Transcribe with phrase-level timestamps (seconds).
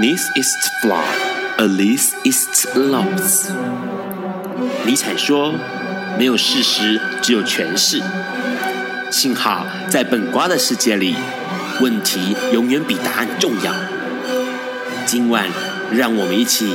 [0.00, 1.04] This ist wahr,
[1.58, 3.50] alles ist los。
[4.86, 5.52] 尼采说
[6.16, 8.00] ：“没有事实，只有诠释。”
[9.12, 11.16] 幸好在本瓜的世界里，
[11.82, 13.74] 问题永远比答案重要。
[15.04, 15.44] 今晚，
[15.92, 16.74] 让我们一起。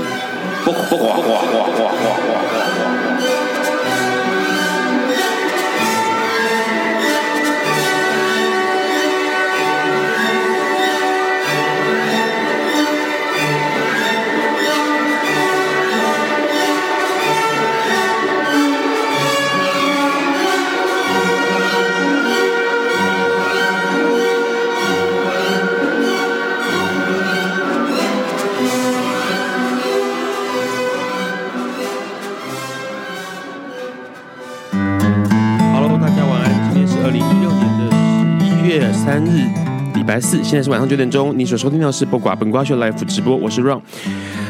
[40.19, 41.33] 四，现在是晚上九点钟。
[41.37, 43.81] 你所收听到的是《不寡本瓜秀》life 直播，我是 Ron。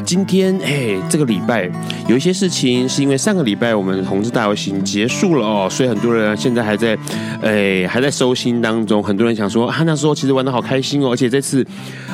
[0.06, 1.70] 今天，哎，这个礼拜
[2.08, 6.98] 有一些事情，是因为上个礼拜我们的同志大游行结束了哦，所以很多人现在还在，
[7.42, 9.02] 哎，还在收心当中。
[9.02, 11.66] 很多人想说，啊、那时候其实玩的好开心哦，而且这次。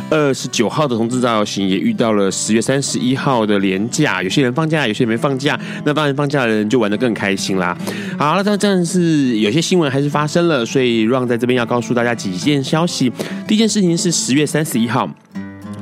[0.09, 5.57] 二十九号的同志大游行也遇到了十月三十一号的连假，有些人放假，有些人没放假。
[5.85, 7.77] 那当然放假的人就玩得更开心啦。
[8.17, 13.09] 好了，那但是有些新闻还是发生了，所以 Ron 在这边要告诉大家几件消息。
[13.47, 15.09] 第一件事情是十月三十一号。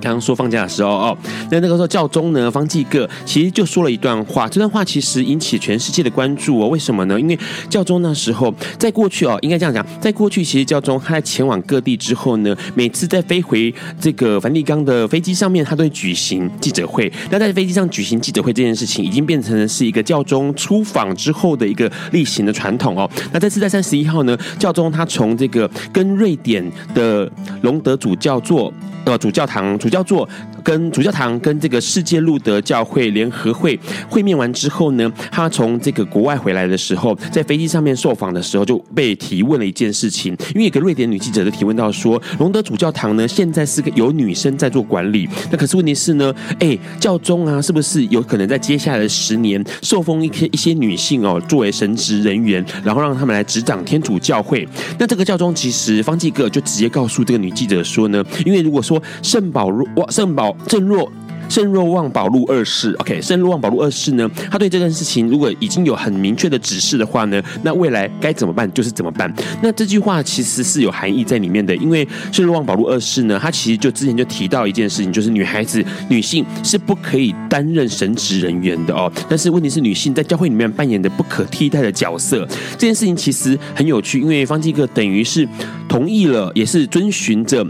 [0.02, 1.18] 刚刚说放假的时候哦，
[1.52, 6.68] 那那个时候教宗呢，方济各其实就说了一段话，这段话其实引起全世界的关注哦。
[6.68, 7.20] 为什么呢？
[7.20, 7.38] 因为
[7.70, 17.12] 教宗那时候在过去哦，应该这样讲，在过去其实教宗他在前往各地之后呢，每次在飞回这个梵蒂冈的飞机上面，他都会举行记者会。
[17.30, 23.10] 那在飞机上举行记者会这件事情，已经变成了是一个教宗出访之后的一个例行的传统哦。
[23.32, 26.64] 那这次在三十一号呢，教宗他从这个跟瑞典
[26.94, 27.30] 的
[27.62, 28.74] 隆德主教座。
[29.06, 30.28] 呃，主教堂、叫做
[30.64, 54.68] 跟主教堂跟这个世界路德教会联合会会面完之后呢，他从这个国外回来的时候，在飞机上面受访的时候就被提问了一件事情，因为有个瑞典女记者就提问到说，隆德主教堂呢现在是个有女生在做管理，那可是问题是呢，哎，教宗啊，是不是有可能在接下来的十年受封一些一些女性哦作为神职人员，然后让他们来执掌天主教会？
[54.98, 61.12] 那这个教宗其实方济各就直接告诉这个女记者说呢，因为如果说圣保若哇，圣保正若。
[61.48, 69.34] 圣若望保禄二世，OK，圣若望保禄二世呢，他对这件事情如果已经有很明确的指示的话呢，那未来该怎么办就是怎么办。
[69.60, 79.12] 那这句话其实是有含义在里面的，因为圣若望保禄二世呢，他其实就之前就提到一件事情，就是女孩子、女性是不可以担任神职人员的哦。
[79.28, 85.50] 但是问题是，女性在教会里面扮演的不可替代的角色，这件事情其实很有趣，因为方济各等于是
[85.88, 87.66] 同意了，也是遵循着。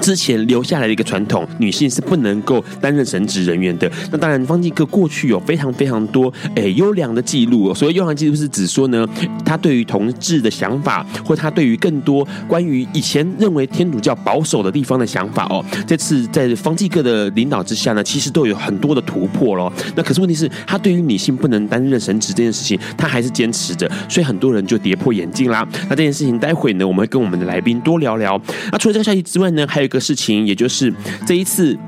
[0.00, 3.90] 之前留下来的一个传统，女性是不能够担任神职人员的。
[4.10, 7.74] 那当然，方济各过去有非常非常多诶优良的记录哦。
[7.74, 9.08] 所谓优良记录是指说呢，
[9.44, 15.64] 他对于同志的想法，或他对于更多关于以前认为天主教保守的地方的想法哦。
[15.86, 19.72] 这次在方济各的领导之下呢，其实都有很多的突破咯。
[19.94, 25.66] 那可是问题是，他对于女性不能担任神职这件事情，他还是坚持着，所以很多人就跌破眼镜啦。
[25.88, 28.40] 那这件事情，待会呢，我们会跟我们的来宾多聊聊。
[28.70, 29.85] 那除了这个消息之外呢，还有。
[29.86, 30.92] 一个事情，也就是
[31.26, 31.78] 这一次，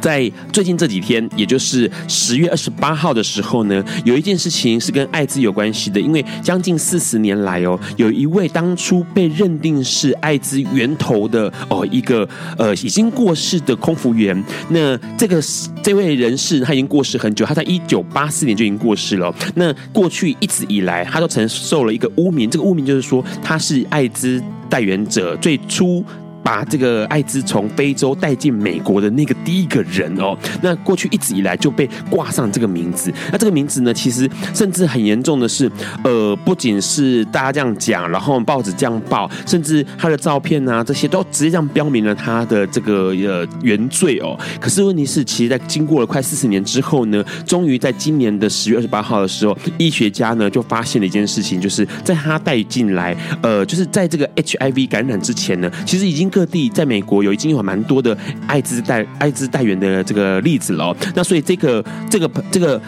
[0.00, 6.00] 在最近这几天，也就是十月二十八号的时候呢，有一件事情是跟艾滋有关系的。
[6.00, 14.44] 因为将近四十年来哦，有一位当初被认定是艾滋源头的哦，一个呃已经过世的空服员。
[14.68, 15.40] 那这个
[15.82, 19.34] 这位人士他已经过世很久，他在一九八四年就已经过世了。
[19.54, 26.04] 那过去一直以来，他都承受了一个污名，这个污名就是说他是艾滋带原者，最初。
[26.46, 33.12] 把这个艾滋从非洲带进美国的那个第一个人哦，那过去一直以来就被挂上这个名字。
[33.32, 35.68] 那这个名字呢，其实甚至很严重的是，
[36.04, 44.38] 呃，不仅是大家这样讲，然后报纸这样报，甚至他的照片啊，这些都直接这样标明了他的这个呃原罪哦。
[44.60, 56.30] 可是问题是，其实，在经过了快四十年之后呢，终于在今年的十月二十八号的时候，医学家呢就发现了一件事情，就是在他带进来，呃，就是在这个 HIV 感染之前呢，其实已经。
[56.36, 58.14] 各地在美国有已经有蛮多的
[58.46, 62.78] 艾滋带艾滋带原的这个例子了，那所以这个这个这个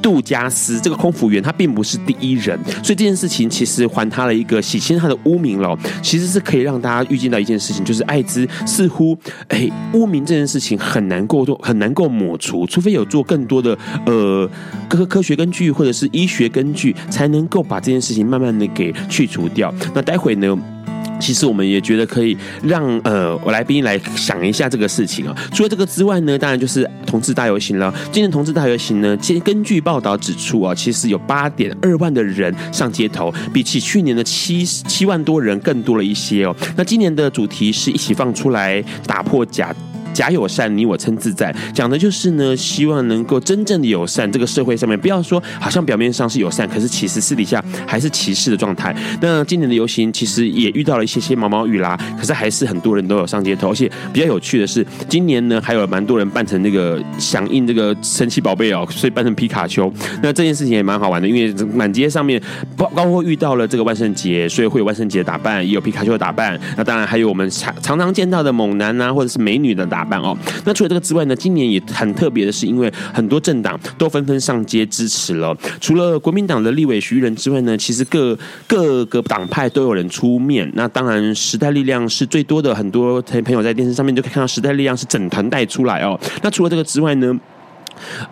[0.00, 9.14] 杜加斯这个空服员他并不是第一人，所以这件事情其实还他了一个洗清他的污名了，其实是可以让大家预见到一件事情，就是艾滋似乎
[9.48, 13.76] 哎污名这件事情很难够做很难够抹除，除非有做更多的
[14.06, 14.50] 呃
[14.88, 19.74] 科科学根据或者是医学根据，才能够把这件事情慢慢的给去除掉。
[19.94, 20.58] 那待会呢？
[21.20, 25.34] 其实我们也觉得可以让呃我来宾来想一下这个事情啊。
[25.52, 27.92] 除了这个之外呢，当然就是同志大游行了。
[28.12, 36.54] 今年同志大游行呢，根据报道指出啊，其实有八点二万的人上街头，比起去年的七七万多人更多了一些哦。
[36.76, 39.74] 那今年的主题是一起放出来，打破假。
[40.18, 44.28] 假友善，你我称自在，讲的就是呢，希望能够真正的友善。
[44.32, 48.92] 这个社会上面，不要说好像表面上是友善，可是其实私底下还是歧视的状态。
[49.20, 53.70] 那今年的游行其实也遇到了一些些毛毛雨啦，可是还是很多人都有上街头。
[53.70, 59.88] 而且比较有趣的是，今年呢还有蛮多人扮成那个响应这个神奇宝贝哦，所以扮成皮卡丘。
[60.20, 62.42] 那这件事情也蛮好玩的，因为满街上面
[62.76, 66.58] 包包括遇到了这个万圣节，所以会有万圣节的打扮，也有皮卡丘的打扮。
[66.76, 70.07] 那当然还有我们常常常见到的猛男啊，或者是美女的打扮。
[70.16, 75.56] 哦，那除了这个之外呢，今年也很特别的是，因为很多政党都纷纷上街支持了。
[75.80, 80.70] 除了国民党的立委徐人之外呢，其实各各个党派都有人出面。
[80.74, 86.18] 那当然，时代力量是最多的，很多朋友在电视上面就可以看到时代力量是整团带出来哦。
[86.42, 87.38] 那除了这个之外呢？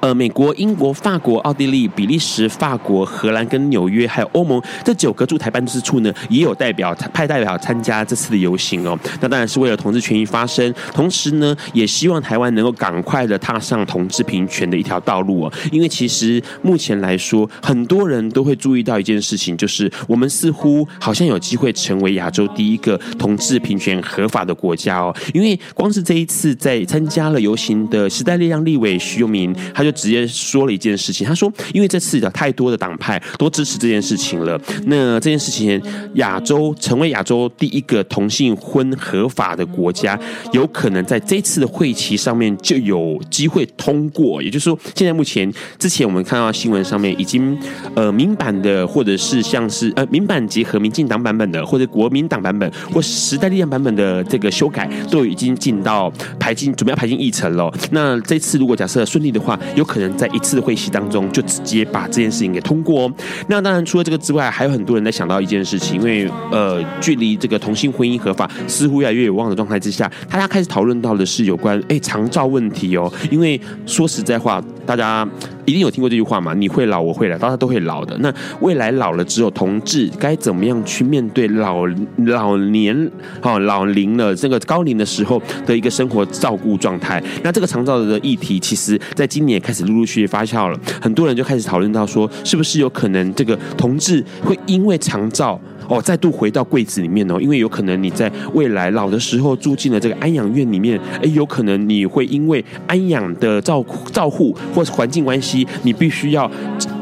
[0.01, 8.99] 呃，美国、英国、法国、奥地利、比利时、法国、荷兰跟纽约，还有欧盟这九个驻台办事处呢，也有代表派代表参加这次的游行哦。
[9.21, 15.53] 那当然是为了同志权益发声，同时呢，也希望台湾能够赶快的踏上同志平权的一条道路哦。
[15.73, 25.15] 因为其实目前来说，很多人都会注意到一件事情，就是我们似乎好像有机会成为亚洲第一个同志平权合法的国家哦。
[25.33, 29.56] 因为光是这一次在参加了游行的时代力量立委徐永明。
[29.75, 35.81] 他就直接说了一件事情，他说：“因为这次的太多的党派都支持这件事情了，那这件事情，
[36.15, 40.19] 亚洲成为亚洲第一个同性婚合法的国家，
[40.53, 44.43] 有可能在这次的会期上面就有机会通过。
[44.43, 47.57] 也就是说，现在目前之前我们看到新闻上面已经
[47.95, 57.73] 呃民版的，或者是像是呃民版结合民进党版本的，或者国民党版本或时代力量版本的这个修改，都已经进到排进准备要排进议程了。
[57.91, 63.13] 那这次如果假设顺利的话，有可能在一次会期当中就直接把这件事情给通过哦。
[63.49, 73.13] 那当然，除了这个之外，还有很多人在想到一件事情，因为呃，距离这个同性婚姻合法似乎越来越有望的状态之下，大家开始讨论到的是有关哎长照问题哦。
[73.31, 75.27] 因为说实在话，大家
[75.67, 78.17] 一定有听过这句话嘛，你会老，我会老，大家都会老的。
[78.21, 81.85] 那未来老了之后，同志该怎么样去面对老
[82.19, 83.11] 老年
[83.43, 87.21] 哦老龄了这个高龄的时候的一个生活照顾状态？
[87.43, 89.57] 那这个长照的议题，其实在今年。
[89.57, 97.41] 也开始陆陆续续发酵了，很多人就开始讨论到说，是不是有可能这个同志会因为长照哦，再度回到柜子里面哦？
[97.41, 106.51] 因为有可能你在未来老的时候住进了这个安养院里面，哎，有可能你会因为安养的照照护或是环境关系，你必须要。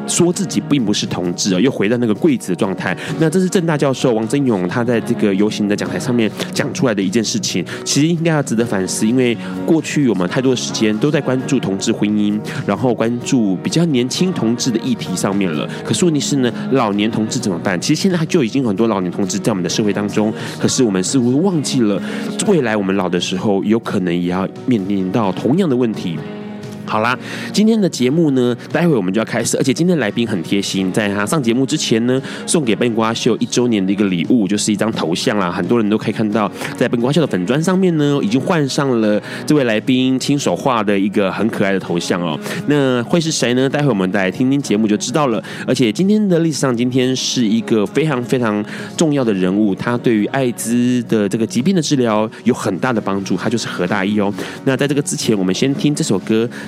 [0.06, 2.96] 说自己并不是同志啊，又回到那个柜子的状态。
[3.18, 9.06] 那这是郑大教授王增勇他在这个游行的讲台上面讲出来的一件事情，其实应该要值得反思。
[9.06, 9.36] 因为
[9.66, 15.68] 过去我们太多的时间都在关注同志婚姻，然后关注比较年轻同志的议题上面了。
[15.84, 17.80] 可是问题是呢，老年同志怎么办？
[17.80, 22.00] 其实现在就已经很多老年同志在我们的社会当中，可是我们似乎忘记了，
[22.46, 26.18] 未来我们老的时候，有可能也要面临到同样的问题。
[26.86, 27.18] 好啦，
[27.52, 35.50] 今天的节目呢，待会我们就要开始，而且今天来宾很贴心，在他上节目之前呢，送给笨瓜秀一周年的一个礼物，就是一张头像啦。
[35.50, 42.38] 很多人都可以看到，在笨瓜秀的粉砖上面呢，已经换上了这位来宾亲手画的一个很可爱的头像哦。
[42.68, 43.68] 那会是谁呢？
[43.68, 45.42] 待会我们再来听听节目就知道了。
[45.66, 48.64] 而且今天的历史上，今天是一个非常非常
[48.96, 54.32] 重要的人物，他对于艾滋的这个疾病的治疗有很大的帮助，他就是何大一哦。
[54.64, 56.48] 那在这个之前，我们先听这首歌。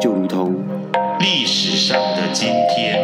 [0.00, 0.54] 就如同
[1.20, 3.00] 历史上的今天，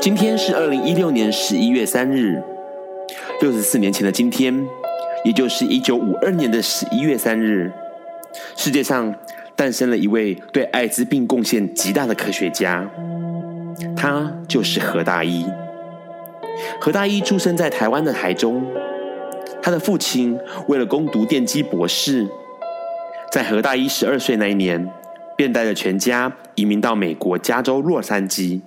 [0.00, 2.42] 今天是二零一六年十一月三日，
[3.40, 4.66] 六十四年前的今天，
[5.24, 7.72] 也就是一九五二年的十一月三日，
[8.56, 9.14] 世界上
[9.56, 12.90] 诞生了一位对艾滋病贡献极大的科学家。
[14.02, 15.44] 他就是何大一。
[16.80, 18.64] 何大一出生在台湾的台中，
[19.60, 20.38] 他的父亲
[20.68, 22.26] 为了攻读电机博士，
[23.30, 24.90] 在何大一十二岁那一年，
[25.36, 28.62] 便带着全家移民到美国加州洛杉矶。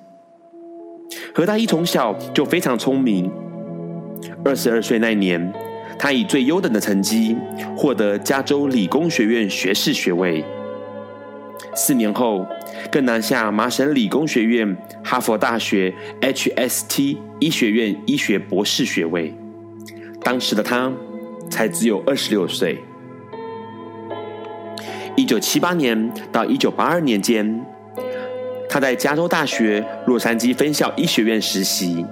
[1.34, 3.32] 何大一从小就非常聪明，
[4.46, 5.52] 二十二岁那年，
[5.98, 7.36] 他以最优等的成绩
[7.76, 10.46] 获得加州理工学院学士学位。
[11.74, 12.46] 四年后，
[12.92, 19.34] 更拿下麻省理工学院、哈佛大学 HST 医学院医学博士学位。
[20.22, 20.92] 当时的他
[21.50, 22.80] 才只有二十六岁。
[25.16, 27.64] 一九七八年到一九八二年间，
[28.70, 32.06] 他在加州大学洛杉矶分校医学院实习。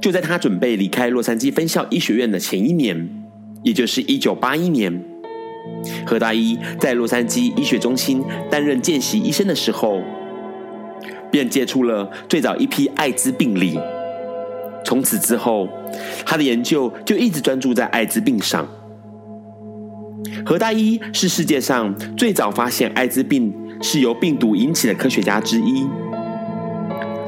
[0.00, 3.08] 就在他准备离开洛杉矶分校医学院的前一年，
[3.64, 5.02] 也就是一九八一年，
[6.04, 10.00] 何大一在洛杉矶医学中心担任见习医生的时候，
[11.30, 13.78] 便接触了最早一批艾滋病例。
[14.84, 15.68] 从此之后，
[16.24, 18.66] 他的研究就一直专注在艾滋病上。
[20.44, 25.86] 何大一是世界上最早发现艾滋病是由病毒引起的科学家之一。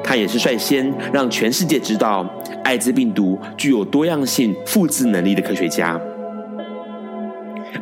[0.02, 2.28] 他也是率先让全世界知道
[2.64, 6.00] 艾滋病毒具有多样性复制能力的科学家。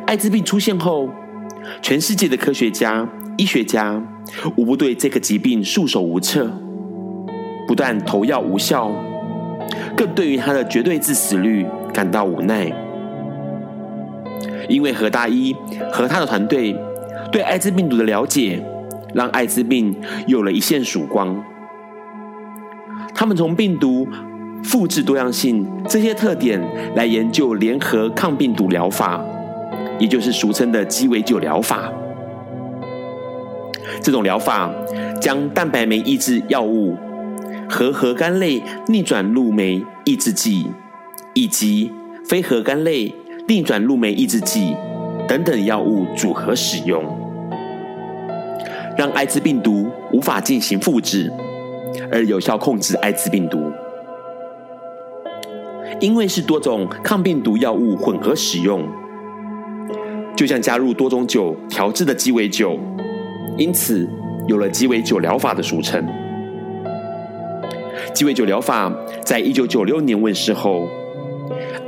[0.09, 1.07] 艾滋病出现后，
[1.83, 4.03] 全世界的科学家、医学家
[4.55, 6.51] 无不对这个疾病束手无策，
[7.67, 8.91] 不但投药无效，
[9.95, 11.63] 更对于他的绝对致死率
[11.93, 12.73] 感到无奈。
[14.67, 15.55] 因为何大一
[15.91, 16.75] 和他的团队
[17.31, 18.59] 对艾滋病毒的了解，
[19.13, 21.39] 让艾滋病有了一线曙光。
[23.13, 24.07] 他们从病毒
[24.63, 26.59] 复制多样性这些特点
[26.95, 29.23] 来研究联合抗病毒疗法，
[29.99, 31.91] 也就是俗称的鸡尾酒疗法。
[34.01, 34.71] 这种疗法
[35.21, 36.95] 将蛋白酶抑制药物
[37.69, 40.65] 和核苷类逆转录酶抑制剂
[41.33, 41.91] 以及
[42.25, 43.13] 非核苷类
[43.47, 44.75] 逆转录酶抑制剂
[45.27, 47.03] 等等药物组合使用，
[48.97, 51.31] 让艾滋病毒无法进行复制，
[52.11, 53.71] 而有效控制艾滋病毒。
[55.99, 58.87] 因为是多种抗病毒药物混合使用，
[60.39, 62.79] 就像加入多种酒调制的鸡尾酒，
[63.57, 64.07] 因此
[64.47, 66.01] 有了鸡尾酒疗法的俗称。
[68.13, 68.89] 鸡尾酒疗法
[69.21, 70.87] 在一九九六年问世后。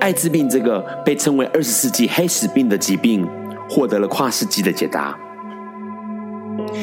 [0.02, 3.26] 艾滋病这个被称为二十世纪黑死病的疾病，
[3.70, 5.18] 获得了跨世纪的解答。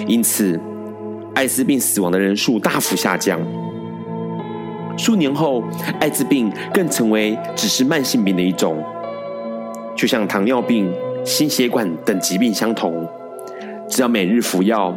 [0.06, 0.58] 因此，
[1.34, 3.38] 艾滋病死亡的人数大幅下降。
[4.96, 5.62] 数年后，
[6.00, 8.82] 艾滋病更成为只是慢性病的一种，
[9.94, 10.90] 就像糖尿病、
[11.28, 13.06] 心血管等疾病相同，
[13.86, 14.96] 只要每日服药，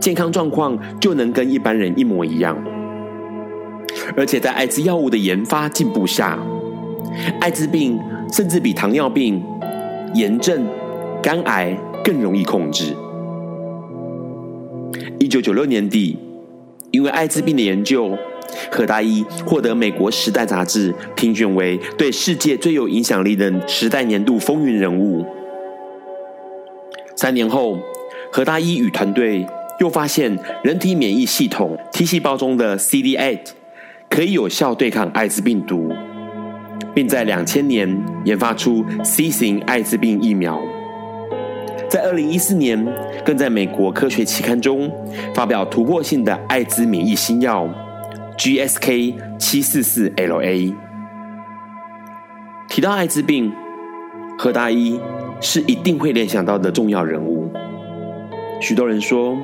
[0.00, 2.58] 健康状况就能跟一般人一模一样。
[4.16, 6.36] 而且在艾滋药物的研发进步下，
[7.40, 7.96] 艾滋病
[8.32, 9.40] 甚至比糖尿病、
[10.14, 10.66] 炎症、
[11.22, 12.92] 肝癌更容易控制。
[15.20, 16.18] 一九九六年底，
[16.90, 18.18] 因为艾滋病的研究，
[18.72, 25.24] 何大一获得美国《时代》杂志评选为对世界最有影响力的《时代》年度风云人物。
[27.22, 27.78] 三年后，
[28.32, 29.46] 何大一与团队
[29.78, 33.38] 又发现，人体免疫系统 T 细胞中的 CD8
[34.10, 35.92] 可以有效对抗艾滋病毒。
[36.92, 40.60] 并在两千年研发出 C 型艾滋病疫苗，
[41.88, 42.84] 在二零一四年
[43.24, 44.90] 更在美国科学期刊中
[45.32, 47.68] 发表突破性的艾滋免疫新药
[48.36, 50.74] GSK 七四四 LA。
[52.68, 53.52] 提到艾滋病，
[54.36, 55.00] 何大一
[55.42, 57.50] 是一定会联想到的重要人物。
[58.60, 59.36] 许多人说，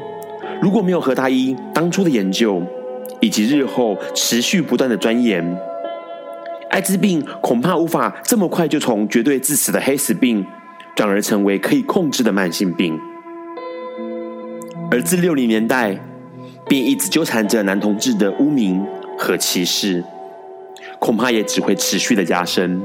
[0.63, 2.63] 如果没有何大一当初的研究
[3.21, 5.59] 以及日后持续不断的钻研，
[6.71, 10.47] 艾滋病恐怕无法这么快就从绝对致死的黑死病，
[10.95, 12.99] 转而成为可以控制的慢性病。
[14.91, 15.99] 而自六零年代，
[16.69, 18.87] 便一直纠缠着男同志的污名
[19.19, 20.05] 和歧视，
[21.01, 22.81] 恐怕也只会持续的加深。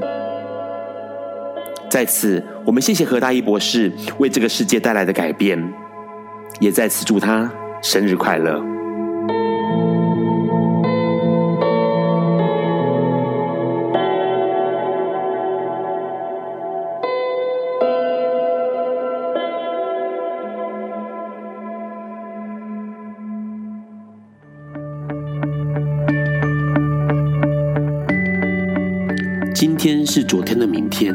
[1.94, 5.56] 在此，我们谢谢何大一博士为这个世界带来的改变，
[6.58, 7.48] 也在此祝他
[7.84, 8.60] 生日快乐。
[29.54, 31.14] 今天是昨天的明天，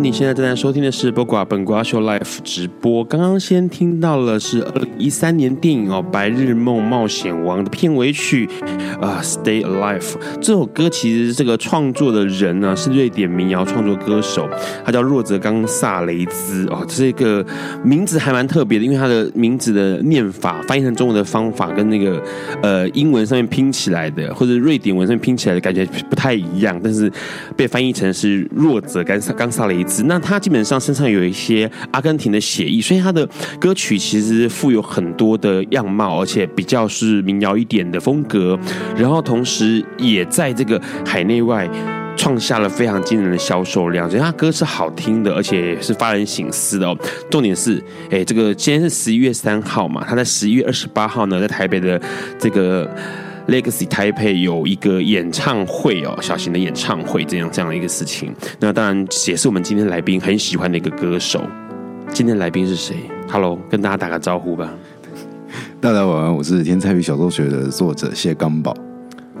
[0.00, 3.04] 你现在正在收听的是《播瓜本瓜秀》Life 直播。
[3.04, 8.48] 刚刚先听到了是二零一三年电影哦《白日梦冒险王》的片尾曲
[9.00, 10.00] 啊《Stay Alive》
[10.40, 14.48] 这首歌其实这个创作的人呢是瑞典民谣创作歌手，
[14.84, 17.44] 他叫若泽冈萨雷兹哦，这是一个
[17.82, 22.22] 名字还蛮特别的，因为他的名字的念法翻译成中文的方法跟那个
[22.62, 27.10] 呃英文上面拼起来的或者瑞典文上面拼起来的感觉不太一样，但是
[27.56, 29.68] 被翻译成是若泽冈萨冈萨。
[29.68, 33.28] 雷那他基本上身上有一些阿根廷的血裔，所以他的
[33.58, 38.58] 歌曲其实富有很多的样貌，而且比较是民谣一点的风格。
[38.96, 41.68] 然后同时也在这个海内外
[42.16, 46.96] 创下了非常惊人的销售量，所以他歌是好听的，而且是发人省思的哦。
[47.30, 52.00] 重点是，哎，这个今天是十一月三号嘛，他在十一月二十八号呢，在台北的
[52.38, 52.88] 这个。
[53.48, 58.30] Legacy Taipei 有一个演唱会哦，小型的演唱会这样这样的一个事情。
[58.60, 61.42] 那当然也是我们今天来宾很喜欢的一个歌手。
[62.12, 64.70] 今天来宾是谁？Hello，跟大家打个招呼吧。
[65.80, 68.76] 大家晚安，我是天才与小说学的作者谢刚宝。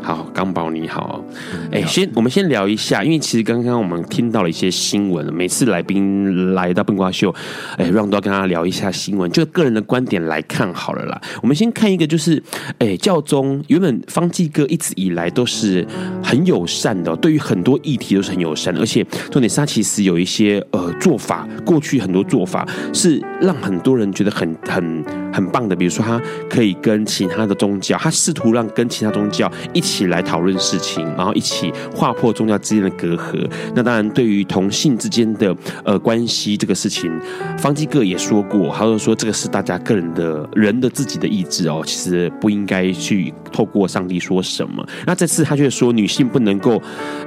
[0.00, 1.22] 好，刚宝你好，
[1.70, 7.34] 哎、欸，先我们先聊一下，因为其实刚刚我们听到了一些新闻，每次来宾来到笨瓜秀，
[7.76, 11.20] 哎、欸，让都要跟他聊一下新闻，就个人的观点来看好了啦。
[11.42, 12.42] 我们先看一个，就是
[12.78, 15.86] 哎、欸，教宗原本方济哥一直以来都是
[16.22, 29.87] 很友善的，对于很多议题都是很友善的，而且重点是他其实有一些呃做法，过去很多做法是让很多人觉得很很很棒的，比如说他可以跟其他的宗教，他试图让跟其他宗教一起。
[29.88, 33.50] 一起来讨论事情，然后一起划破宗教之间的隔阂。
[33.74, 37.10] 那当然，对于同性之间的呃关系这个事情，
[37.56, 44.86] 方济各也说过，他就说这个是大家个人的人的自己的意志哦，其实不应该去透过上帝说什么。
[45.06, 46.80] 那这次他却说女性不能够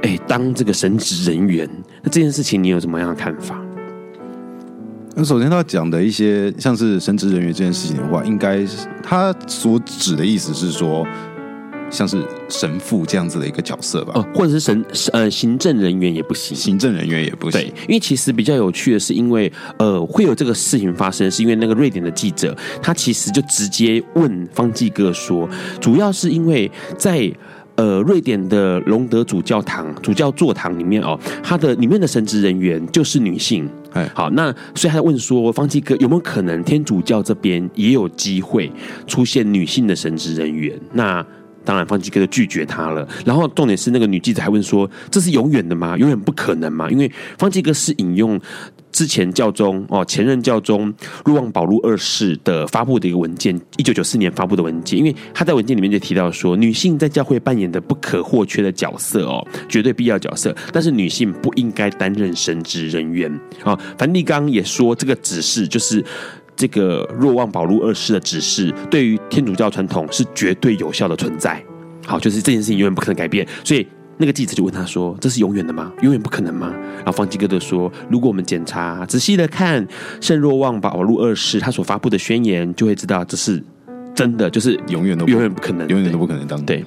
[0.04, 1.68] 哎当这个神职人员。
[2.04, 3.60] 那这件事情你有什么样的看法？
[5.16, 8.64] 那首先他讲的一些像是神职人员这件事情的话，应该
[9.02, 11.08] 他所指的意思是说。
[11.92, 17.62] 像是神父这样子的一个角色吧，哦，或者是神呃行政人员也不行，行政人员也不行。
[17.62, 25.48] 对，因为其实比较有趣的是，因为呃会有这个事情发生，是因为那个瑞典的记者他其实就直接问方济哥说，
[25.80, 27.32] 主要是因为在
[27.76, 33.70] 呃瑞典的隆德主教堂主教座堂里面哦，他的里面的神职人员就是女性。
[33.94, 38.72] 哎，好，那所以他问说，方济哥有没有可能天主教这边也有机会
[39.06, 40.80] 出现女性的神职人员？
[40.94, 41.26] 那
[41.64, 43.08] 当然，方济哥就拒绝他了。
[43.26, 45.98] 然后重点是，那个女记者还问说：“这是永远的吗？
[45.98, 48.40] 永远不可能吗？”因为方济哥是引用
[48.92, 50.94] 之前教宗哦，前任教宗
[51.24, 54.98] 若望保禄二世的发布的一个文件，一九九四年发布的文件。
[54.98, 60.56] 因为他在文件里面就提到说，女性在教会扮演的不可或缺的角色哦，绝对必要角色。
[60.74, 63.32] 但是女性不应该担任神职人员
[63.64, 63.78] 啊。
[63.98, 66.04] 梵蒂冈也说，这个指示就是。
[66.62, 71.60] 这个若望保禄二世的指示，对于天主教传统是绝对有效的存在。
[72.06, 73.48] 好，就是这件事情永远不可能改变。
[73.64, 73.84] 所以
[74.18, 75.92] 那个记者就问他说：“这是永远的吗？
[76.04, 79.88] 永远不可能吗？”然后方济各就说：“如果我们检查仔细的看
[80.20, 83.64] 圣若望保禄二世他所发布的宣言，就会知道这是
[84.14, 86.86] 真的，就是永远都永远不可能，永远都不可能当对。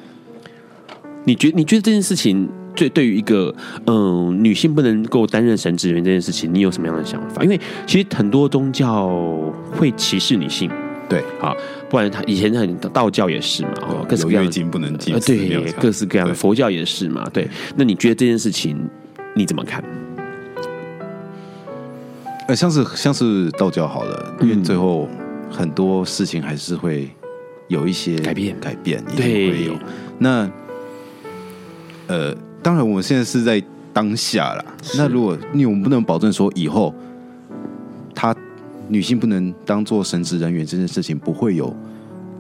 [1.25, 3.55] 你觉你觉得这件事情？”对，对于一个
[3.87, 7.43] 嗯女性不能够担任神职人员这件事情，你有什么样的想法？
[7.45, 9.09] 因为其实很多宗教
[9.71, 10.69] 会歧视女性，
[11.09, 11.55] 对啊，
[11.89, 17.49] 不然他以前很道教也是嘛，哦，各式各样经不能进，对，各式各样的佛教也是嘛，对。
[17.77, 18.77] 那你觉得这件事情
[19.37, 19.83] 你怎么看？
[22.49, 25.09] 呃，像是像是道教好了，因为最后
[25.49, 27.09] 很多事情还是会
[27.69, 29.79] 有一些改变，改变，对，会有
[30.19, 30.51] 那
[32.09, 32.37] 呃。
[32.65, 34.65] 当然，我们现在是在当下啦。
[34.97, 36.95] 那如果你我们不能保证说以后，
[38.15, 38.35] 她
[38.89, 41.77] 女性不能当做神职人员这件事情不会有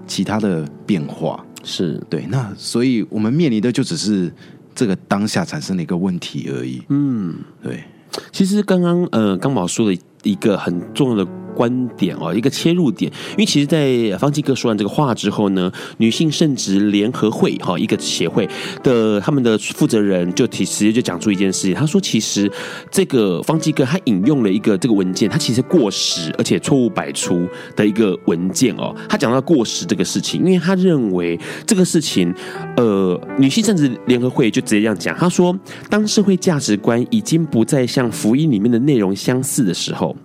[0.06, 2.24] 其他的变化，是对。
[2.30, 4.32] 那所以我们面临的就只是
[4.74, 6.82] 这个当下产生的一个问题而已。
[6.88, 7.84] 嗯，对。
[8.32, 11.30] 其实刚刚呃，刚宝说的一个很重要的。
[11.54, 18.48] 观点哦，一个切入点，因为其实，在方济哥说完这个话之后呢，女性圣职联合会哈一个协会
[18.82, 22.50] 的他们的负责人就提直接就讲出一件事情，他说，其实
[22.90, 28.94] 这个方济哥他引用了一个这个文件，他其实过时而且错误百出的一个文件哦。
[29.08, 32.34] 他讲到过时这个事情，因为他认为这个事情，
[32.76, 35.56] 呃，女性圣职联合会就直接这样讲，他说，
[35.88, 40.16] 当社会价值观已经不再像福音里面的内容相似的时候。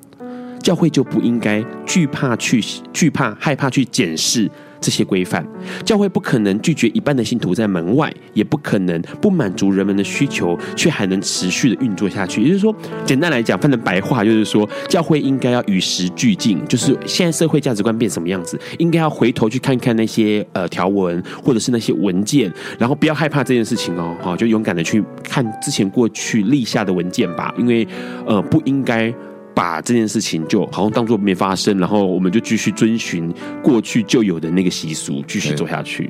[0.59, 4.49] 教会就不应该惧怕去惧怕害怕去检视
[4.81, 5.45] 这些规范。
[5.83, 12.41] 教会不可能拒绝一半的信徒在门外，也不可能不满足人们的需求，却还能持续的运作下去。
[12.41, 12.73] 也就是说，
[13.05, 27.85] 简单来讲，翻成白话就是说，教会应该要与时俱进，就是现在社会价值观变什么样子，应该要回头去看看那些呃条文或者是那些文件，然后不要害怕这件事情哦，好，就勇敢的去看之前过去立下的文件吧，因为
[28.25, 29.13] 呃不应该。
[29.59, 33.29] 把这件事情就好像当做没发生，然后我们就继续遵循
[33.61, 36.09] 过去就有的那个习俗，继续走下去。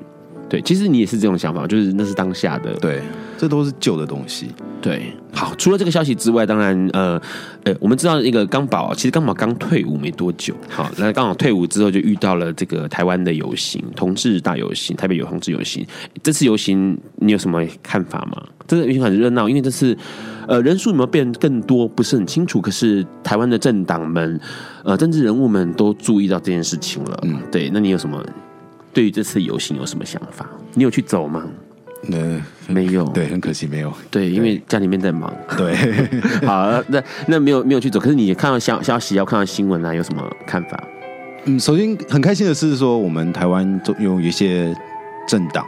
[0.50, 2.74] 对，其实你也是这种想法，就是那是当下的。
[2.76, 3.02] 对，
[3.38, 4.48] 这都是旧的东西。
[4.82, 7.22] 对，好，除了这个消息之外，当然，呃，
[7.64, 15.86] 呃，我们知道一个刚宝，其实刚宝刚退伍没多久，好，那刚好退伍之后就遇到了这个台湾的游行，同志大游行，台北有同志游行。
[16.24, 18.42] 这次游行你有什么看法吗？
[18.68, 19.96] 这个游行很热闹，因为这次。
[20.48, 22.60] 呃，人数有没有变更多，不是很清楚。
[22.60, 24.40] 可是台湾的政党们，
[24.84, 27.20] 呃，政治人物们都注意到这件事情了。
[27.22, 27.70] 嗯，对。
[27.72, 28.20] 那你有什么
[29.00, 30.46] 对于这次游行有什么想法？
[30.74, 31.46] 你有去走吗？
[32.12, 33.06] 嗯，没有。
[33.14, 33.94] 对，很可惜没有。
[34.12, 35.34] 对，因为家里面在忙。
[35.58, 35.74] 对。
[36.46, 37.98] 好，那那没有没有去走。
[37.98, 40.84] 可是你看到消消息，要看到新闻啊，有什么看法？
[41.46, 44.76] 嗯，首先很开心的是说，我们台湾总有一些
[45.26, 45.66] 政党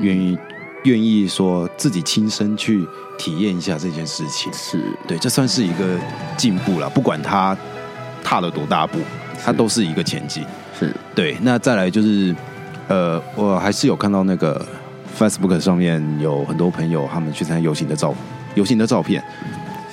[0.00, 0.36] 愿意
[0.82, 2.86] 愿意说自己亲身去。
[3.16, 5.98] 体验一下这件事情，是对，这算是一个
[6.36, 6.90] 进步了。
[6.90, 7.56] 不管他
[8.22, 8.98] 踏了多大步，
[9.42, 10.44] 他都是一个前进。
[10.78, 11.36] 是对。
[11.40, 12.34] 那再来就是，
[12.88, 14.64] 呃，我还是有看到那个
[15.18, 18.14] Facebook 上面有很多朋友他们去参加游行的照
[18.54, 19.22] 游行的照片。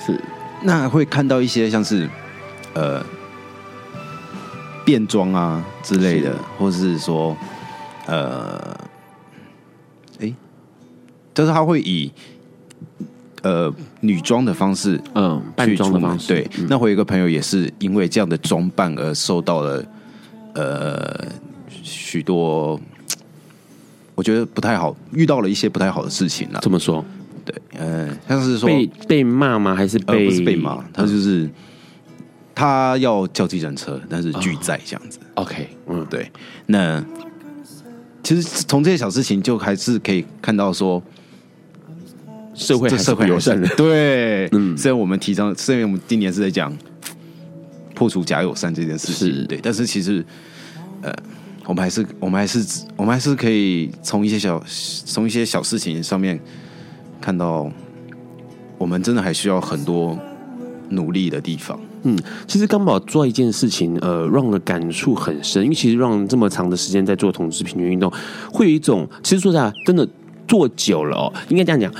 [0.04, 0.18] 是。
[0.62, 2.08] 那会看到一些像是
[2.74, 3.04] 呃
[4.84, 7.36] 变装啊之类的，是或者是说
[8.06, 8.76] 呃，
[10.20, 10.32] 哎，
[11.34, 12.12] 就是他会以。
[13.44, 16.48] 呃，女装的方式，嗯，扮装的方式，对。
[16.58, 19.84] 嗯、那我有一个朋友也是因为这样的装扮而受到了
[20.54, 21.26] 呃
[21.92, 22.80] 许多，
[24.14, 26.60] 我觉得不太好，遇到了一些不太好的事情了。
[26.62, 27.04] 这么说？
[27.44, 29.74] 对，呃，像是说被被骂吗？
[29.74, 30.82] 还是被、呃、不是被骂？
[30.92, 31.52] 他就是、嗯、
[32.54, 35.18] 他要叫计程车，但是拒载这样子。
[35.36, 36.30] 哦、OK，嗯，对。
[36.66, 37.04] 那
[38.22, 41.02] 其实从这些小事情就还是可以看到说。
[42.54, 46.70] 社会这社会友善的，对，嗯，虽然我们提倡，虽然我们今年是在讲
[47.94, 50.22] 破除假友善这件事情，对，但是其实，
[51.00, 51.10] 呃，
[51.66, 56.38] 我们还是，我们还是，我们还是可以从一些小，从一些小事情上面
[57.20, 57.70] 看到，
[58.78, 60.18] 我们真的还需要很多
[60.88, 61.78] 努力的地方。
[62.02, 68.12] 嗯，其实刚宝做一件事情，呃，让的感触很深，因为其实让这么长的时间在做同志平权运动，
[68.52, 70.06] 会有一种，其实说实在，真的
[70.48, 71.92] 做久了哦，应该这样讲。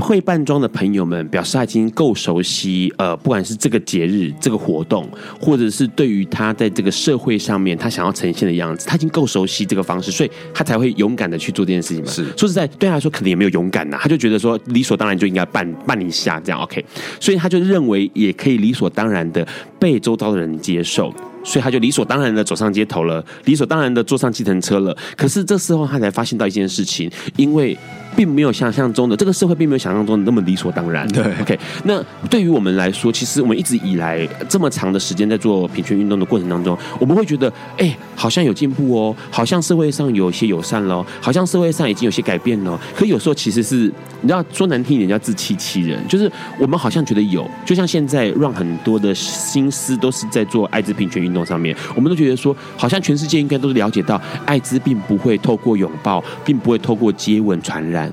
[0.00, 5.08] 会扮装的朋友们表示他已经够熟悉，呃，不管是这个节日、这个活动，
[5.40, 12.10] 或者是对于他在这个社会上面他想要呈现的样子，他已经够熟悉这个方式，所以他才会勇敢的去做这件事情嘛。
[12.10, 16.84] 是，说实在，对他来说可能也没有勇敢呐，他就觉得说理所当然就应该扮扮一下这样 OK，
[17.18, 19.46] 所以他就认为也可以理所当然的
[19.78, 21.12] 被周遭的人接受。
[21.42, 24.94] 所以他就理所当然的走上街头了，理所当然的坐上计程车了。
[25.16, 27.74] 可是这时候他才发现到一件事情，因为
[28.20, 31.08] 并没有想象中的这个社会并没有想象中的那么理所当然。
[31.08, 31.58] 对，OK。
[31.84, 42.78] 那对于我们来说，其实我们一直以来这么长的时间在做平权运动的过程当中，我们会觉得，哎，好像有进步哦，好像社会上有一些友善了，好像社会上已经有些改变了。
[42.94, 58.09] 可有时候其实是，你知道说难听一点叫自欺欺人，就是我们好像觉得有，就像现在让很多的心思都是在做艾滋平权运动上面，我们都觉得说，好像全世界应该都是了解到，艾滋并不会透过拥抱，并不会透过接吻传染。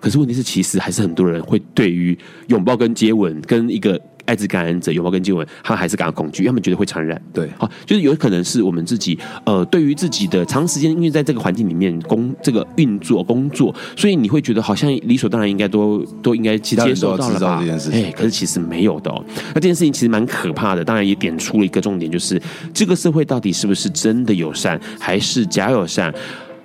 [0.00, 2.16] 可是问题是，其实还是很多人会对于
[2.48, 4.00] 拥抱跟接吻跟一个。
[4.26, 7.22] 艾滋感染者拥抱跟接吻，他们还是感到恐惧，因为他们觉得会传染。
[7.32, 17.64] 对，好，就是有可能是我们自己，呃，对于自己的长时间因为在这个环境里面工这个运作工作，所以你会觉得好像理所当然应该都都应该接受到了吧？
[17.92, 19.24] 哎，可是其实没有的哦。
[19.54, 22.42] 那这件事情其实蛮可怕的，当然也点出了一个重点，就是
[22.74, 26.12] 这个社会到底是不是真的友善，还是假友善？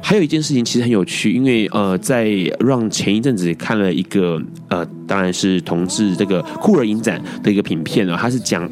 [0.03, 8.69] 还有一件事情其实很有趣，因为呃，在让前一阵子看了一个呃，当然是同志这个酷儿影展的一个影片啊，他是讲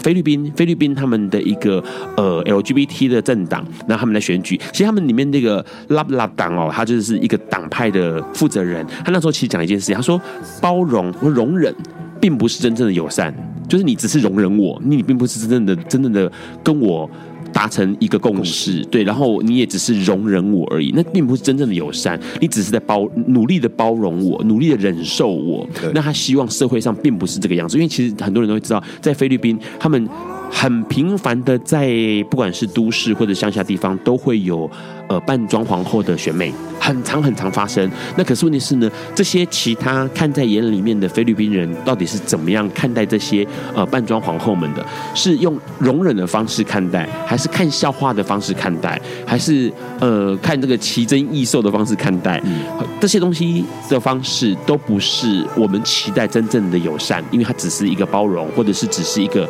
[0.00, 1.82] 菲律宾菲律宾他们的一个
[2.16, 10.20] 呃 LGBT 的政党，那他们来选举，其实他们里面那个拉布拉党哦，他就是一个党派的负责人，他那时候其实讲一件事情，他说
[10.60, 11.74] 包容或容忍
[12.20, 13.32] 并不是真正的友善，
[13.68, 16.30] 就是你只是容忍我，你并不是真正的真正的
[16.62, 17.08] 跟我。
[17.52, 25.68] 达成一个共识，对，然后你也只是容忍我而已，那并不是真正的友善，你只是在包努力的包容我，努力的忍受我。
[25.94, 30.08] 那他希望社会上并不是这个样子，因为其实很多人都会知道，在菲律宾他们。
[30.54, 31.90] 很频繁的在
[32.30, 34.70] 不管是都市或者乡下地方，都会有
[35.08, 37.90] 呃扮装皇后的选美，很常很常发生。
[38.16, 44.86] 那可是问题是呢，这些其他看在眼里面的菲律宾人，到底是怎么样看待这些呃扮装皇后们的？
[45.14, 52.40] 是用容忍的方式看待，还是看笑话的方式看待，还是呃看这个奇珍异兽的方式看待？
[52.44, 52.60] 嗯，
[53.00, 59.48] 这些东西的方式都不是我们期待真正的友善，因为它只是一个包容，或者是只是一个。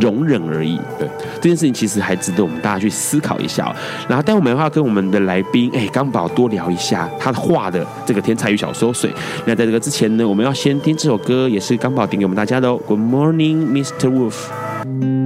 [0.00, 0.78] 容忍而已。
[0.98, 3.74] 对，这件事情其实还值得我们大家去思考一下。
[4.08, 9.10] 然后，待会我们要跟我们的来宾，哎，刚宝多聊一下他画的这个《天才与小说水》。
[9.46, 12.80] 那在这个之前呢，我们要先听这首歌，也是刚宝点给我们大家的哦。
[12.86, 14.08] Good morning, Mr.
[14.08, 15.21] Wolf。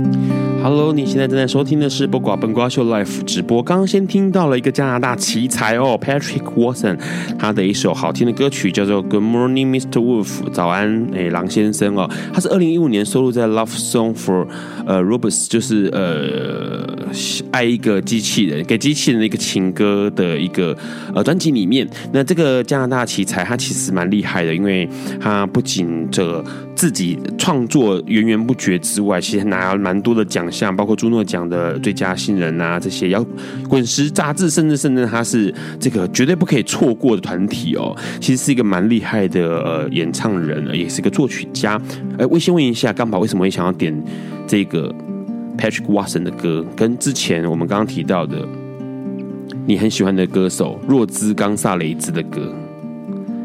[0.68, 3.62] Hello，你现在正在收听的是不瓜本瓜秀 Live 直播。
[3.62, 6.98] 刚刚先听到了一个加拿大奇才哦，Patrick Watson，
[7.38, 10.00] 他的一首好听的歌曲叫做 Good Morning Mr.
[10.00, 12.10] Wolf，早安，哎，狼先生哦。
[12.34, 14.48] 他是二零一五年收录在 Love Song for
[14.84, 16.84] 呃 Robots，就是呃
[17.52, 20.76] 爱一个机器人给机器人的一个情歌的一个
[21.14, 21.88] 呃专辑里面。
[22.10, 24.88] 那这个加拿大奇才他其实蛮厉害的，因为
[25.20, 26.44] 他不仅这
[26.76, 30.76] 自己创作源源不绝之外，其实拿了蛮多的奖项。
[30.76, 33.24] 包括朱诺奖的最佳新人啊，这些要
[33.68, 37.96] 滚石杂志，甚至甚至他是这个绝对不可以错过的团体哦。
[38.20, 41.80] 其实是一个蛮厉害的呃演唱人，也是一个作曲家。
[42.18, 44.04] 哎，我先问一下，刚宝为什么会想要点
[44.46, 44.94] 这个
[45.56, 46.64] Patrick Watson 的歌？
[46.76, 48.46] 跟之前我们刚刚提到的
[49.64, 52.52] 你很喜欢的歌手若兹冈萨雷兹的歌，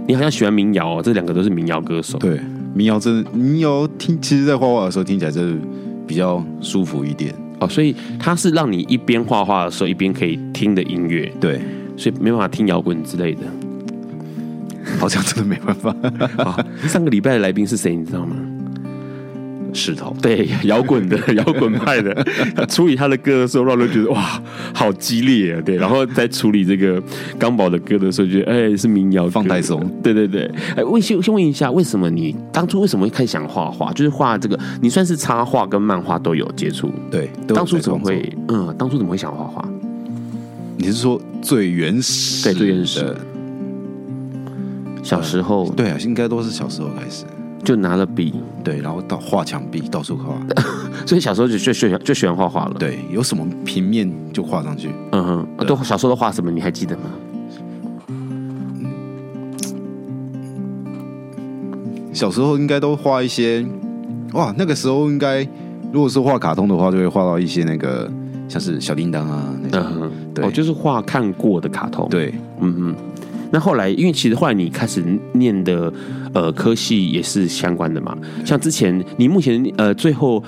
[0.05, 1.01] 你好像喜欢民谣哦。
[1.01, 2.17] 这两个都是民谣歌手。
[2.17, 2.39] 对，
[2.73, 5.67] 民谣真的民谣听，其实在画画的时候听起来真的。
[6.07, 11.61] 比较舒服一点哦，所以它是让你一边画画的时候一边可以听的音乐，对，
[11.95, 13.43] 所以没办法听摇滚之类的，
[14.99, 15.95] 好像真的没办法。
[16.43, 18.35] 好， 上个礼拜的来宾是谁，你知道吗？
[19.73, 22.13] 石头对摇滚的 摇滚派的，
[22.55, 24.41] 他处理他的歌的时候，让人觉得哇，
[24.73, 25.61] 好激烈啊！
[25.65, 27.01] 对，然后在处理这个
[27.39, 29.89] 刚宝的歌的时候，觉得哎、欸、是民谣放太松。
[30.03, 33.91] 对对对，哎，问先先问一下，为什么你当初为什么会开始想画画？
[33.93, 36.91] 就是画这个，你算是插画跟漫画都有接触？
[37.09, 38.73] 对，当初怎么会嗯？
[38.77, 39.67] 当初怎么会想画画？
[40.77, 42.43] 你是说最原始？
[42.45, 43.15] 对，最原始。
[45.03, 47.25] 小时候、呃，对啊，应该都是小时候开始。
[47.63, 50.35] 就拿了笔，对，然后到画墙壁，到处画，
[51.05, 52.75] 所以小时候就就喜欢就喜欢画画了。
[52.79, 54.89] 对，有什么平面就画上去。
[55.11, 56.49] 嗯哼，都小时候都画什么？
[56.49, 57.03] 你还记得吗？
[62.13, 63.65] 小时候应该都画一些，
[64.33, 65.47] 哇，那个时候应该
[65.93, 68.11] 如果是画卡通的话，就会画到一些那个
[68.49, 70.11] 像是小叮当啊那种。
[70.33, 72.07] 对，哦，就是画看过的卡通。
[72.09, 72.95] 对，嗯嗯。
[73.51, 75.91] 那后来，因为其实后来你开始念的
[76.33, 80.41] 呃科系也是相关的嘛，像之前你目前呃最后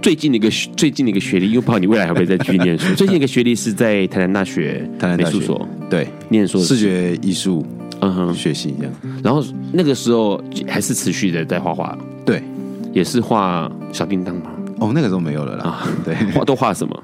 [0.00, 2.86] 最近的一个最近的一个学历，又不知道你未来会不会再继续念书。
[2.94, 7.66] 最近一个学历是在台南大学台南美术所，对，念说视觉艺术，
[8.00, 8.92] 嗯哼，学习这样。
[9.24, 12.40] 然后那个时候还是持续的在画画，对，
[12.92, 14.52] 也是画小叮当嘛。
[14.78, 15.64] 哦，那个时候没有了啦。
[15.64, 17.02] 啊、对， 画都画什么？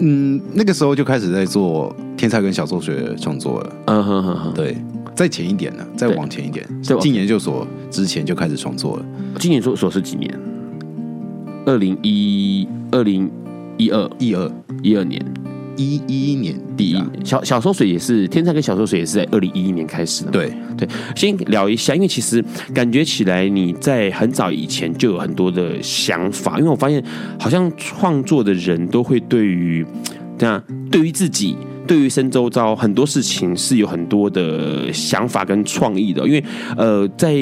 [0.00, 1.94] 嗯，那个时候就开始在做。
[2.22, 4.76] 天才跟小说学创作了，嗯哼哼哼，对，
[5.12, 6.64] 再前一点呢，再往前一点，
[7.00, 9.04] 进研究所之前就开始创作了。
[9.40, 10.32] 进研究所是几年？
[11.66, 13.28] 二零一二零
[13.76, 14.48] 一二一二
[14.84, 15.20] 一二年
[15.76, 17.10] 一一年第一年。
[17.24, 20.30] 小小说水也是天才跟小说水也是在二零一一年开始的。
[20.30, 22.40] 对对，先聊一下，因为其实
[22.72, 27.02] 感觉起来你在很早以前就有很多的想法，因为我发现
[27.36, 29.84] 好像创作的人都会对于
[30.38, 31.56] 这样对于自己。
[31.86, 36.42] 对于身周遭很多事情是有很多的想法跟创意的，因为
[36.76, 37.34] 呃，在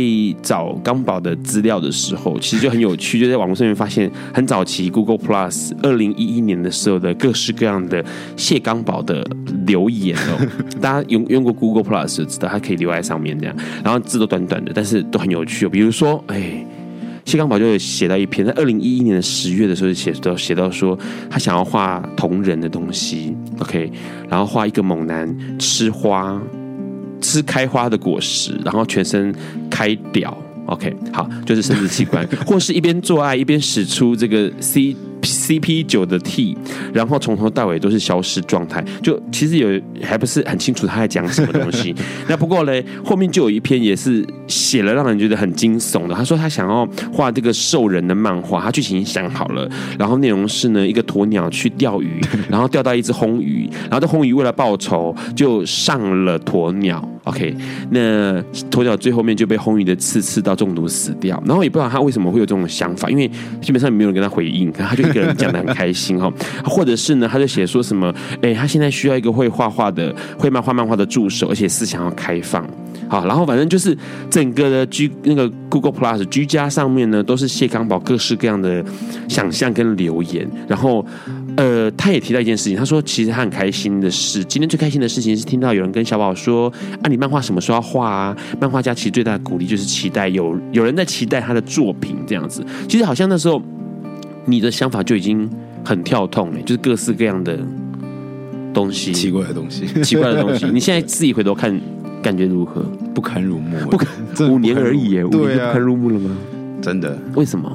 [0.43, 8.05] 找刚宝的资料的时候，其实就很有趣，就在网络上面发现很早期 Google Plus 二零一一年的时候的各式各样的
[8.37, 9.25] 谢刚宝的
[9.67, 10.49] 留言哦，
[10.81, 16.60] 大家用用过 Google Plus 就知道，它可以留在上面这样，然后字都短短的，但是都很有趣哦，比如说哎。
[17.31, 20.99] 谢刚宝就写到一篇，在二零一一年的十月的时候，写到写到说，
[21.31, 23.89] 他想要画同人的东西，OK，
[24.29, 26.43] 然后画一个猛男吃花，
[27.21, 29.33] 吃开花的果实，然后全身
[29.71, 34.97] 开屌，OK，好，就是生殖器官，或是一边做爱一边使出这个 C。
[35.23, 36.57] CP 九的 T，
[36.93, 41.95] 然后从头到尾都是消失状态，就其实有还不是很清楚他在讲什么东西。
[42.29, 46.15] 那不过嘞，后面就有一篇也是写了让人觉得很惊悚的。
[46.15, 57.07] 他说他想要画这个兽人的漫画，他剧情已经想好了，然后内容是呢一个鸵鸟去钓鱼，然后钓到一只红鱼，然后这红鱼为了报仇就上了鸵鸟。
[57.31, 57.55] OK，
[57.91, 63.31] 那鸵鸟最后面就被红鱼的刺刺到中毒死掉，然后也不知道他为什么会有这种想法，因为
[63.63, 66.29] 基本上也没有人跟他回应，他就一个人讲得很开心哈，
[66.67, 68.13] 或者是呢，他就写说什么，
[68.43, 72.69] 哎，他现在需要一个会画画的、会漫画漫画的助手，而且思想要开放，
[73.09, 73.97] 好，然后反正就是
[74.29, 78.85] 整个的居那个 Google Plus 居家上面呢，都是谢康宝各式各样的
[79.29, 81.07] 想象跟留言，然后。
[81.57, 88.37] 呃，他也提到一件事情，他说其实他很开心的是，今天最开心的事情是听到有人跟小宝说啊，你漫画什么时候要画啊？
[88.61, 92.65] 漫画家其实最大的鼓励就是期待有有人在期待他的作品这样子。
[92.89, 93.61] 其实好像那时候
[94.47, 95.49] 你的想法就已经
[95.85, 97.59] 很跳痛了，就是各式各样的
[98.73, 100.67] 东西，奇怪的东西，奇怪的东西。
[100.73, 101.79] 你现在自己回头看，
[102.23, 102.83] 感觉如何？
[103.15, 104.09] 不堪入目，不堪，
[104.49, 106.37] 五年而已耶，五年就不堪入目了吗？
[106.81, 107.19] 真的？
[107.35, 107.71] 为什么？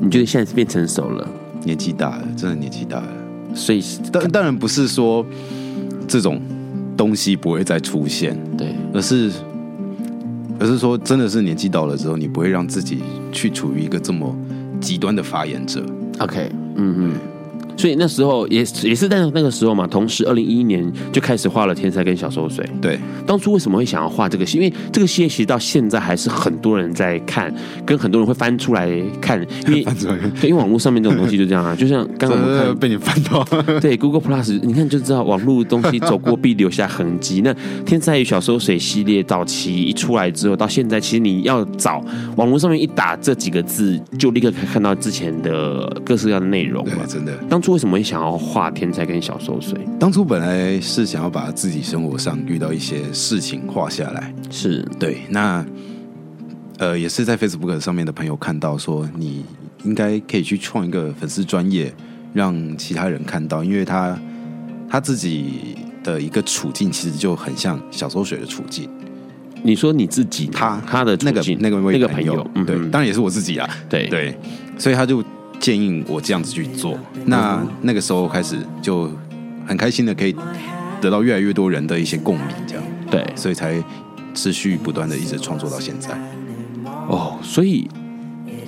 [0.00, 1.28] 你觉得现在是变成熟了？
[1.64, 3.08] 年纪大了，真的年纪大了，
[3.54, 5.24] 所以当当然不是说
[6.06, 6.40] 这种
[6.96, 9.30] 东西不会再出现，对，而是
[10.58, 14.34] 而是说真的是年纪到了之后，你不会让自己去处于一个这么
[14.80, 15.84] 极端的发言者。
[16.18, 17.12] OK，嗯嗯。
[17.78, 22.64] 所以那时候也也是在那个时候嘛，同时二零一一年就开始画了《天才》跟《小搜水》。
[22.80, 24.58] 对，当初为什么会想要画这个戏？
[24.58, 27.54] 因为这个戏其实到现在还是很多人在看，
[27.86, 29.40] 跟很多人会翻出来看。
[29.68, 29.86] 因为
[30.42, 33.46] 因为网络上面这种东西就这样啊，就像刚刚我们看被你翻到，
[33.78, 37.42] 对，Google Plus，你看就知道网络东西走过必留下痕迹。
[37.44, 37.54] 那
[37.86, 47.06] 《天才与小搜水》系列早期一出来之后，到现在其实你要找网络上面一打这几个字，就立刻可以看到之前的各式各样的内容了。
[47.06, 47.67] 真的，当初。
[47.72, 49.78] 为什么会想要画天才跟小搜水？
[50.00, 55.18] 当初本来是想要把自己生活上遇到一些事情画下来，是对。
[55.28, 55.64] 那
[56.78, 59.44] 呃，也是在 Facebook 上面的朋友看到说，你
[59.84, 61.92] 应该可以去创一个粉丝专业，
[62.32, 64.18] 让其他人看到，因为他
[64.88, 68.88] 他自己的一个处境其实就很像小搜水的处境。
[69.62, 74.34] 你说你自己，他他的那个那个那个朋友，对，嗯、当然也是我自己啊，对对，
[74.78, 75.22] 所以他就。
[75.60, 79.10] 建议我这样子去做，那那个时候开始就
[79.66, 80.34] 很开心的，可以
[81.00, 83.82] 得到越来越多人的一些共鸣，这样对，所以才
[84.34, 86.10] 持续不断的一直创作到现在。
[87.08, 87.88] 哦，所以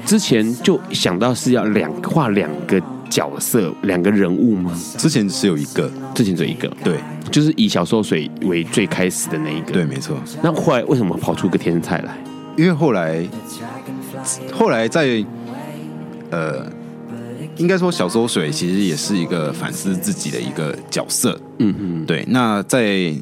[0.04, 4.72] 之前就想到是要两画两个角色，两个人物吗？
[4.98, 6.98] 之前只有一个，之前只有一个，对，
[7.30, 10.16] 就是以小搜水为最开始的那一个，对，没错。
[10.42, 12.16] 那后来为什么跑出个天才来？
[12.56, 13.24] 因为后来，
[14.52, 15.24] 后来在
[16.30, 16.79] 呃。
[17.60, 21.38] 应该说，小搜水其实也是一个反思自己的一个角色。
[21.58, 22.24] 嗯嗯，对。
[22.28, 23.14] 那在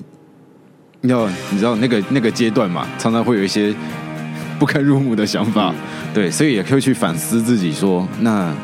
[1.02, 3.74] 要你知道那个那个阶段嘛，常常会有一些
[4.58, 5.70] 不堪入目的想法。
[5.70, 5.74] 嗯、
[6.14, 8.54] 对，所以也可以去反思自己说，那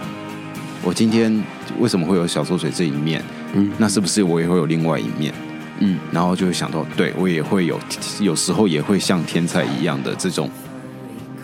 [0.83, 1.43] 我今天
[1.81, 3.21] 为什么会有小搜水这一面？
[3.55, 5.35] 嗯，那是不是我也会有另外一面？
[5.81, 7.79] 嗯，然后就会想到，对我也会有，
[8.21, 10.49] 有时候也会像天才一样的这种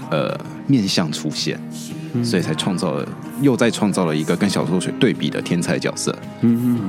[0.08, 0.38] 呃
[0.68, 1.60] 面相出现。
[2.24, 3.08] 所以才创造了，
[3.40, 6.14] 又再创造了一个跟小缩水对比的天才角色。
[6.42, 6.80] 嗯嗯，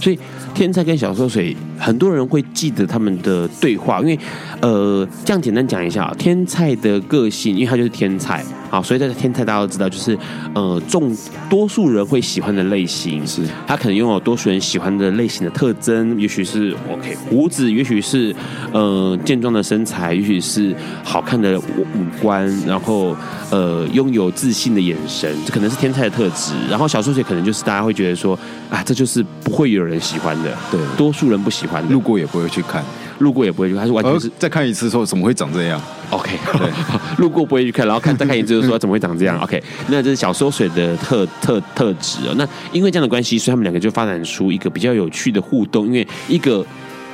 [0.00, 0.18] 所以
[0.52, 4.18] 天才跟小缩水，很多人会记得他们的对话，因为
[4.60, 10.18] 呃，这样简单讲一下，天才的个性，因为他就是天才啊，所以在天才大家都知道，就是
[10.54, 11.16] 呃，众
[11.48, 18.34] 多数人会喜欢的类型，是他可能拥有多数人喜欢的类型的特征，也许是 OK 胡子，也许是
[18.72, 23.16] 呃健壮的身材，也许是好看的五五官，然后
[23.50, 24.74] 呃拥有自信。
[24.74, 26.52] 的眼神，这可能是天才的特质。
[26.68, 32.84] 然后小搜水可能就是大家会觉得说，啊，这就是不会有人喜欢的，对，多数人不喜欢的，路过也不会去看，
[33.20, 35.80] 路过也不会去看，是完全是再看一次说怎么会长这样
[36.10, 36.68] ？OK，对，
[37.18, 42.34] 路过不会去看，然后看再看一次就说怎么会长这样？OK，那这是小缩水的特特特质哦。
[42.36, 46.64] 那因为这样的关系，所以他们两个就发展出一个比较有趣的互动，因为一个。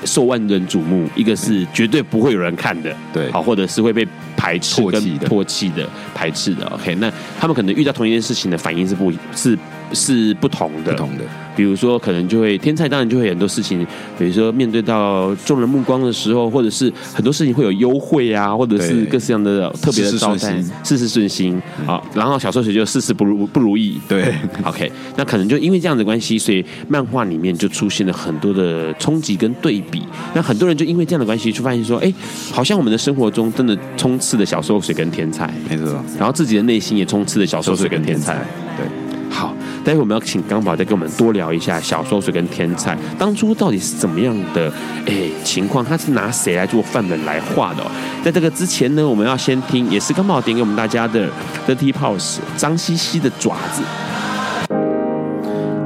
[0.07, 4.03] 受万人瞩目，一个是绝对不会有人看的，对，好，或者是会被
[4.41, 6.67] 排斥、跟唾弃的、排斥的。
[6.69, 9.59] OK，那他们可能遇到同一件事情的反应是不，是
[9.93, 11.25] 是不同的，不同的。
[11.57, 13.87] 比如说，可能就会天才，当然就会很多事情，
[14.19, 21.61] 比如说面对到众人目光的时候，或者是很多事情会有优惠啊，或者是各式各样的特别的招待，事事顺心。
[21.87, 24.01] 啊，然后小搜水就事事不如不如意。
[24.09, 24.33] 对，
[24.65, 30.03] OK，那可能就因为这样的关系，所以漫画里面就出现了很多的冲击跟对比。
[30.33, 32.11] 那很多人就因为这样的关系，就发现说，哎，
[32.53, 36.03] 好像我们的生活中真的充斥了小搜水跟天才，没错。
[36.17, 38.35] 然后自己的内心也充斥了小搜水跟天才。
[38.79, 38.87] 对，
[39.29, 39.55] 好。
[39.83, 44.71] 待会我们要请刚宝再跟我们多聊一下小搜水跟天菜当初到底是怎么样的
[45.07, 47.91] 哎情况，他是拿谁来做范本来画的哦？
[48.23, 51.29] 在这个之前呢，我们要先听，也是刚宝点给我们大家的
[51.67, 53.83] Dirty Paws 脏兮兮的爪子。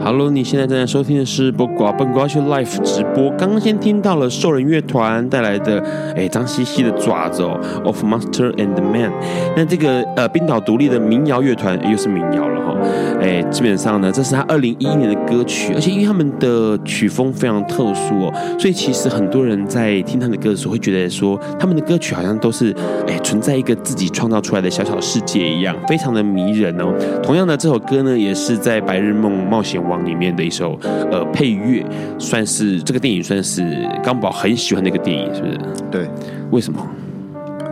[0.03, 3.31] Hello，你现在正在收听的是播瓜笨瓜秀 Live 直播。
[3.39, 5.83] 刚刚先听到了兽人乐团带来的
[6.15, 9.11] 哎脏兮兮的爪子哦，Of Monster and Man。
[9.57, 12.74] 那这个呃冰岛独立的民谣乐团又是民谣了哈。
[13.21, 22.75] 哎，基本上呢，这是他二零一一年的歌曲，而且因为他们的曲风非常特殊哦，所以其实很多人在听他们的歌的时候会觉得说，他们的歌曲好像都是
[23.07, 26.93] 哎存在一个自己创造出来的小小世界一样，非常的迷人哦。
[27.23, 30.79] 同样的，这首歌呢也是在《白日梦冒险王》里面的一首
[31.11, 31.85] 呃配乐，
[32.19, 35.59] 算是这个电影算是刚宝很喜欢的一个电影，是不是？
[35.91, 36.09] 对，
[36.51, 36.87] 为什么？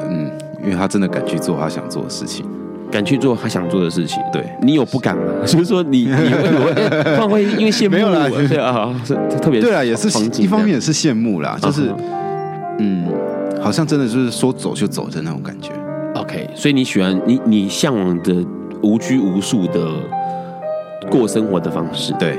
[0.08, 0.30] 嗯，
[0.62, 2.44] 因为他真的敢去做他想做的事情，
[2.92, 4.22] 敢去做他想做的事情。
[4.32, 5.22] 对，你有不敢吗？
[5.46, 10.08] 所 以说你你会会 会因为羡慕没有啦，对啊，是特别对啊，也是
[10.40, 11.90] 一方面也是羡慕啦，就是
[12.78, 13.06] 嗯，
[13.60, 15.70] 好像真的就是说走就走的那种感觉。
[16.14, 18.44] OK，所以你喜欢你你向往的
[18.82, 19.90] 无拘无束的。
[21.10, 22.38] 过生活的方式，对，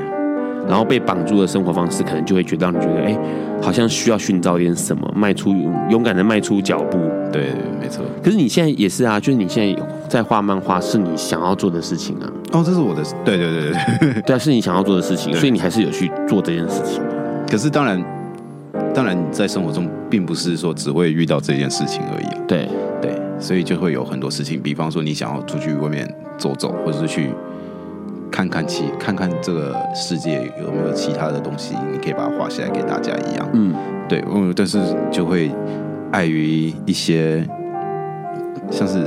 [0.68, 3.18] 然后被绑住的生活方式，可能就会觉得让你觉得，哎，
[3.60, 5.54] 好像需要寻找点什么，迈出
[5.90, 6.98] 勇敢的迈出脚步。
[7.32, 7.48] 对，
[7.80, 8.04] 没错。
[8.22, 12.26] 可是你现在也是啊，就是你现在在画漫画，是你想要做的事情啊。
[12.52, 17.02] 哦，这是我的，对对对对，对啊，是你想要做的事情，所以你还是有去做这件事情。
[17.50, 18.02] 可是当然，
[18.94, 22.26] 当然你在生活中并不是说只会遇到这件事情而已。
[22.46, 22.68] 对
[23.02, 26.08] 对，所以就会有很多事情，比方说你想要出去外面
[26.38, 27.30] 走走，或者是去。
[28.30, 33.48] 看看其看看这个世界有没有其他的东西，你可以把它画下来给大家一样。
[33.52, 33.74] 嗯，
[34.08, 34.78] 对，嗯，但是
[35.10, 35.50] 就会
[36.12, 37.46] 碍于一些
[38.70, 38.98] 像是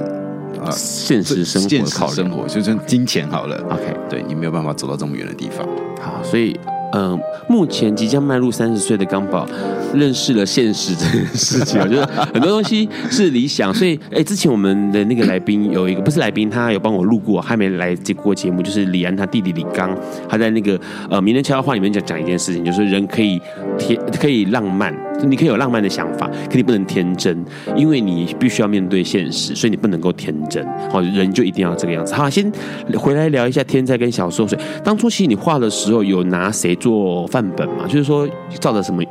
[0.61, 3.57] 啊现实生活，现实生活就像金钱好了。
[3.69, 5.67] OK，对你没有办法走到这么远的地方。
[6.01, 6.57] 好，所以。
[6.93, 7.19] 嗯、
[7.49, 9.45] 目前即将迈入三十岁的刚宝，
[9.93, 11.79] 认识了现实这件事情。
[11.81, 19.95] 我觉得很多东西是理想，所以，哎，之前我们的那个来宾有一个不是来宾，他有帮我录过，还没来接过节目，就是李安他弟弟李刚，
[20.29, 20.79] 他在那个
[21.09, 23.39] 呃《名人悄悄话》里面讲讲一件事情，就是人可以
[23.77, 30.65] 天可以浪漫，你可以有浪漫的想法，可你不能天真，因为你必须要面对现实，所以你不能够天真。
[30.89, 32.13] 好，人就一定要这个样子。
[32.13, 32.49] 好，先
[32.97, 34.57] 回来聊一下天菜跟小搜水。
[34.85, 36.76] 当初其实你画的时候有拿谁？
[36.79, 38.27] 做范本嘛，就是说
[38.59, 39.03] 照着什么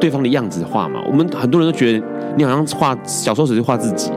[0.00, 1.00] 对方的样子画嘛。
[1.06, 2.04] 我们很多人都觉得
[2.36, 4.10] 你好像画小时候只是画自己，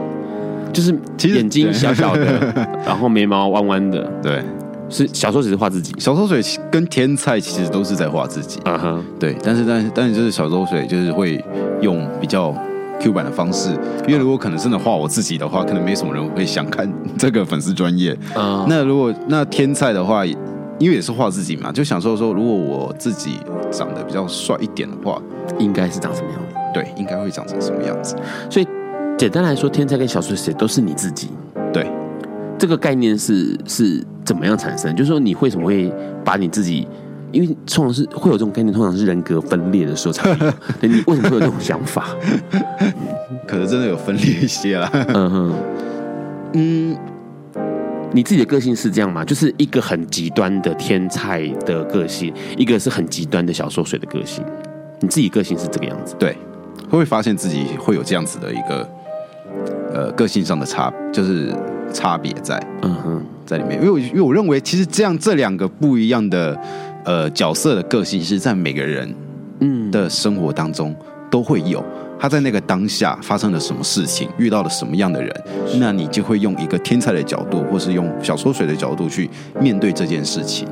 [0.72, 0.94] 就是
[1.28, 2.24] 眼睛小小的，
[2.84, 4.04] 然后眉毛弯弯的。
[4.22, 4.42] 对，
[4.88, 5.94] 是小时候只是画自己。
[5.98, 6.40] 小搜水
[6.70, 8.60] 跟天菜其实都是在画自己。
[8.64, 9.36] 嗯哼，对。
[9.42, 11.42] 但是但是但是就是小搜水就是会
[11.80, 12.54] 用比较
[13.00, 13.70] Q 版的方式，
[14.06, 18.16] 因为如果可能真的画我自己的话，可能没什么人会想看这个粉丝专业。
[18.34, 20.24] 嗯，那如果那天菜的话。
[20.78, 23.38] 因为也是画自己嘛，就想说说，如果我自己
[23.70, 25.20] 长得比较帅一点的话，
[25.58, 26.54] 应该是长什么样子？
[26.74, 28.14] 对，应该会长成什么样子？
[28.50, 28.66] 所以
[29.16, 31.30] 简单来说，天才跟小说写都是你自己。
[31.72, 31.90] 对，
[32.58, 34.94] 这个概念是是怎么样产生？
[34.94, 35.90] 就是说，你为什么会
[36.24, 36.86] 把你自己？
[37.32, 40.52] 因为通常是会有这种概念，通常是人格分裂的时候才会有。
[40.80, 42.08] 对，你为什么会有这种想法？
[43.48, 44.90] 可能真的有分裂一些啦。
[45.08, 45.52] 嗯哼，
[46.52, 46.96] 嗯。
[48.16, 49.22] 你自己的个性是这样吗？
[49.22, 54.42] 就是一个很极端的天才的个性，一个是很极端的小缩水的个性。
[55.00, 56.16] 你自己个性是这个样子？
[56.18, 56.30] 对，
[56.84, 58.88] 会不会发现自己会有这样子的一个
[59.92, 61.54] 呃个性上的差，就是
[61.92, 63.78] 差别在嗯哼在里面。
[63.78, 66.58] 因为我因为我认为，其实这样这两个不一样的
[67.04, 69.14] 呃角色的个性，是在每个人
[69.60, 70.96] 嗯的生活当中
[71.30, 71.84] 都会有。
[72.18, 75.44] 他在那个当下发生了什么事情，遇到了什么样的人，
[75.78, 79.28] 那你就会用一个天才的角度，或是用小缩水的角度去
[79.60, 80.66] 面对这件事情。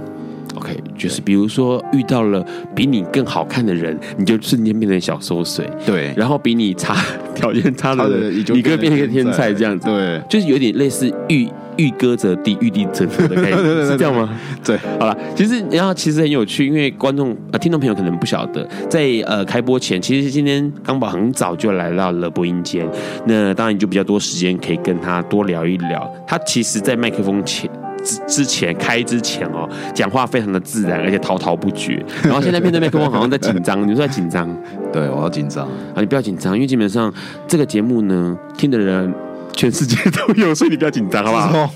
[0.56, 2.44] OK，就是比如说遇到了
[2.76, 5.68] 比你更好看的人，你就瞬间变成小缩水。
[5.84, 6.96] 对，然后比你差
[7.34, 9.88] 条件差的人，你可以变成一个天才这样子。
[9.88, 11.48] 对，就是有点类似遇。
[11.76, 14.28] 遇歌则地，欲地则佛的概念 是这样吗？
[14.64, 22.86] 对，好了，其实然后其实很有趣，因为观众呃听众朋友可能不晓得，在呃开播前，其实今天刚宝很早就来到了播音间，
[23.26, 26.10] 那当然就比较多时间可以跟他多聊一聊。
[26.26, 27.70] 他其实，在麦克风前
[28.02, 32.02] 之之前开之前哦，讲话非常的自然，而且滔滔不绝。
[32.22, 34.48] 然后现在面对麦克风，好像在紧张，你说在紧张？
[34.92, 36.00] 对，我要紧张啊！
[36.00, 37.12] 你不要紧张，因为基本上
[37.46, 39.12] 这个节目呢，听的人。
[39.56, 41.74] 全世界都有，所以你不要紧张，好不好？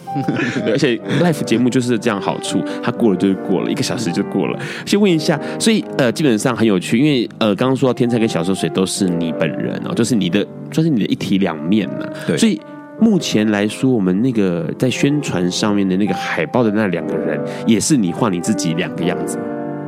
[0.67, 4.59] 而且 life 节目就是这样好处，它过了就是过了，一个小时就过了。
[4.85, 12.07] 先问一下，所以呃，基本上很有趣，因为呃，刚刚说到天才跟小说水都是你本人哦，就是你的，算是你的一体两面嘛。
[12.27, 12.61] 对，所以
[13.01, 19.39] 目前来说，我们那个在宣传上面的那个海报的那两个人，也是你画你自己两个样子。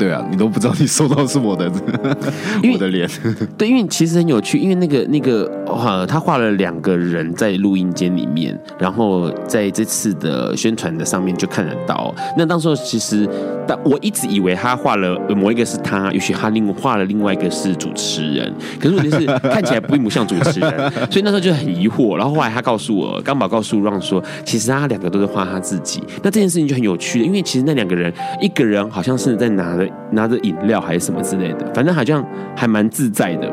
[0.00, 1.70] 对啊，你都不知道你收到是我的，
[2.72, 3.06] 我的脸。
[3.58, 12.14] 对，因为其实很有趣，因为那个那个呃，他画了两个人在录音间里面，然后在这次的宣传的上面就看得到。
[12.34, 13.28] 那当时其实，
[13.68, 22.16] 但我一直以为他画了某一个是他，也许他另画了另外一个是主持人，可是问题是看起来并不像主持人， 所以那时候就很疑惑。
[22.16, 26.02] 然后后来他告诉我，刚宝告诉让说，其实他两个都是画他自己。
[26.22, 29.86] 那这件事情就很有趣的，因为其实那两个人，一个人好像是在拿着。
[30.12, 32.24] 拿着饮料还是什么之类的，反正好像
[32.56, 33.48] 还蛮自在的。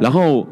[0.00, 0.46] 然后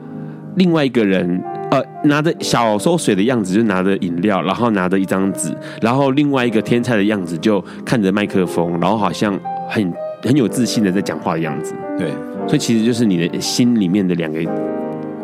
[0.56, 9.38] 另外一个人，呃，拿着小收水的样子，就拿着饮料，然后拿着一张纸，然后另外一个天才的样子，就看着麦克风，然后好像
[9.68, 9.92] 很
[10.22, 11.74] 很有自信的在讲话的样子。
[11.98, 12.10] 对，
[12.46, 14.40] 所以其实就是你的心里面的两个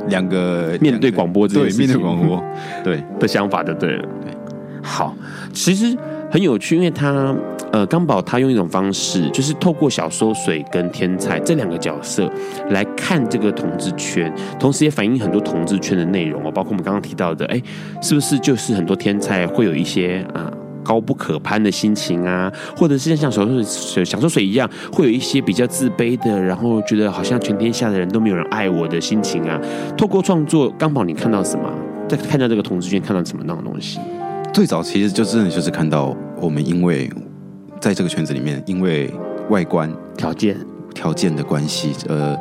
[0.08, 2.44] 两个面对广播这件事情，对，面对广播
[2.84, 4.04] 对的想法就对了。
[4.20, 4.32] 对，
[4.82, 5.16] 好，
[5.52, 5.96] 其实
[6.30, 7.34] 很有趣，因为他。
[7.72, 12.30] 呃，刚宝他用一种方式，就是透过小搜水跟天才这两个角色
[12.68, 17.60] 来看这个同志圈，同时也反映很多同志圈的内容哦，包括我们刚刚提到的，哎，
[18.02, 20.52] 是不是就是很多天才会有一些啊
[20.84, 29.58] 高不可攀的心情啊，或者是像小搜水、小搜水一样，会有一些比较自卑的，然后觉得好像全天下的人都没有人爱我的心情啊。
[29.96, 31.72] 透过创作，刚宝你看到什么？
[32.06, 33.98] 在看到这个同志圈看到什么那种东西？
[34.52, 37.10] 最早其实就真的就是看到我们因为。
[37.82, 39.12] 在这个圈子里面，因为
[39.50, 40.56] 外观条件
[40.94, 42.38] 条件的关系，呃，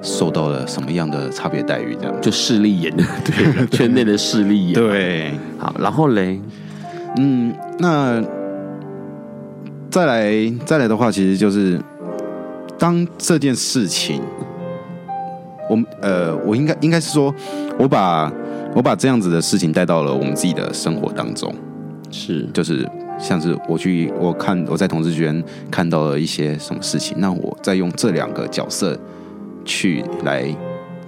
[0.00, 1.96] 受到了什么样的差别待遇？
[2.00, 4.74] 这样就势利眼，对圈内的势利眼。
[4.74, 6.40] 对，好，然后嘞，
[7.18, 8.22] 嗯，那
[9.90, 11.80] 再来再来的话，其实就是
[12.78, 14.22] 当这件事情，
[15.68, 17.34] 我呃，我应该应该是说，
[17.76, 18.32] 我把
[18.76, 21.52] 我把这样子的事情带到了我们自己的生活当中，
[22.12, 22.88] 是，就是。
[23.20, 28.98] 像是我去我看我在同志圈看到了一些什么事情，那我再用这两个角色
[29.64, 30.44] 去来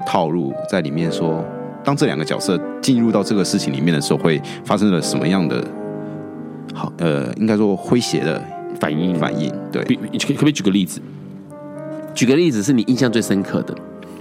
[0.07, 1.45] 套路在里面说，说
[1.83, 5.65] 当这两个角色进入到这个事情里面的时候，会发生了什么样的
[6.75, 8.41] 好呃，应该说诙谐的
[8.79, 9.53] 反应反应。
[9.71, 11.01] 对，可可不可以举个例子？
[12.15, 13.75] 举个例子是你印象最深刻的，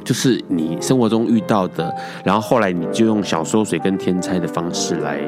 [0.03, 5.19] 就是你生活中遇到的，然后后来你就用小说水跟天差的方式来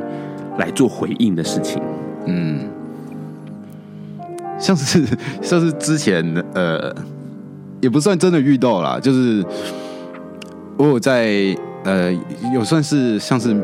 [0.59, 1.81] 来做回应的事情。
[2.25, 2.59] 嗯，
[4.59, 5.05] 像是
[5.41, 6.93] 像是之前呃，
[7.81, 9.43] 也不算真的遇到啦，就是
[10.77, 12.13] 我有在呃，
[12.53, 13.55] 有算是像是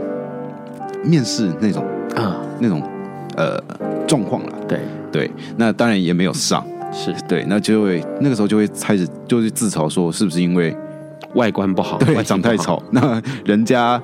[1.04, 1.86] 面试那种
[2.16, 2.84] 啊那种
[3.38, 3.58] 呃
[4.08, 4.54] 状况啦。
[4.68, 4.80] 对
[5.12, 10.76] 对，那当然也没有上，是对，那就会那个时候就会开始就是自嘲说，是不是因为
[11.36, 14.02] 外观不好，对，长太丑，那人家。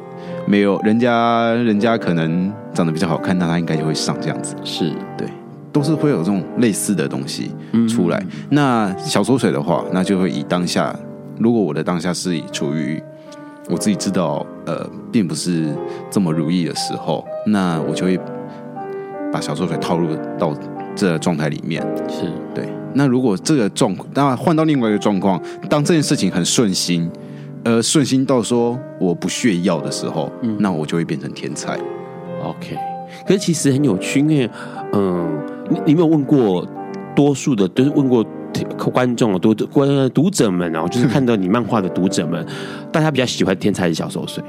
[0.47, 4.55] 没有，人家人家可能长得比较好看，那他应该就会上这样子。
[4.63, 5.27] 是对，
[5.71, 7.51] 都是会有这种类似的东西
[7.89, 8.19] 出来。
[8.19, 10.95] 嗯、那小缩水的话，那就会以当下，
[11.39, 13.01] 如果我的当下是以处于
[13.69, 15.73] 我自己知道，呃，并不是
[16.11, 18.19] 这么如意的时候，那我就会
[19.33, 20.53] 把小缩水套入到
[20.95, 21.81] 这状态里面。
[22.07, 22.69] 是对。
[22.93, 27.09] 那如果这个状况，换到另外一个状况，当这件事情很顺心。
[27.65, 31.77] 呃，顺心到说我不炫耀的时候，嗯，那我就会变成天才。
[32.43, 32.77] OK，
[33.27, 34.49] 可是其实很有趣，因为，
[34.93, 35.27] 嗯，
[35.69, 36.65] 你有没有问过
[37.15, 38.23] 多数的，都、就是问过
[38.93, 42.45] 观众、读观读者们哦，就是看到你漫画的读者们，
[42.93, 44.43] 大家比较喜欢天才还是小搜水？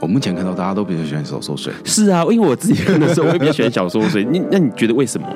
[0.00, 1.72] 我目前看到大家都比较喜欢小搜水。
[1.82, 4.22] 是啊，因为我自己看的时候，我也比较喜欢小搜水。
[4.22, 5.26] 你那你觉得为什么？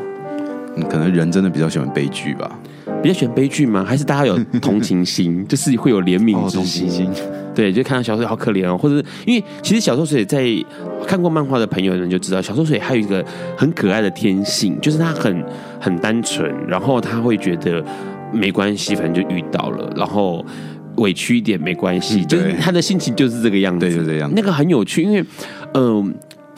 [0.77, 2.51] 嗯，可能人真的比较喜欢悲剧吧。
[3.03, 3.85] 比较喜欢悲剧吗？
[3.87, 7.11] 还是大家有同情心， 就是会有怜悯之心？
[7.55, 10.47] 对，就看到小搜水好可怜哦，或者是因为其实小搜水在
[11.07, 13.25] 看过漫画的朋友们就知道，小搜水还有一个
[13.57, 15.45] 很可爱的天性，就是他很
[15.81, 17.83] 很单纯，然后他会觉得
[18.33, 20.45] 没关系，反正就遇到了，然后
[20.97, 24.31] 委屈一点没关系，嗯、就是他的心情就是这个样子，对，就这样。
[24.35, 25.25] 那个很有趣，因为
[25.75, 25.85] 嗯。
[25.97, 26.05] 呃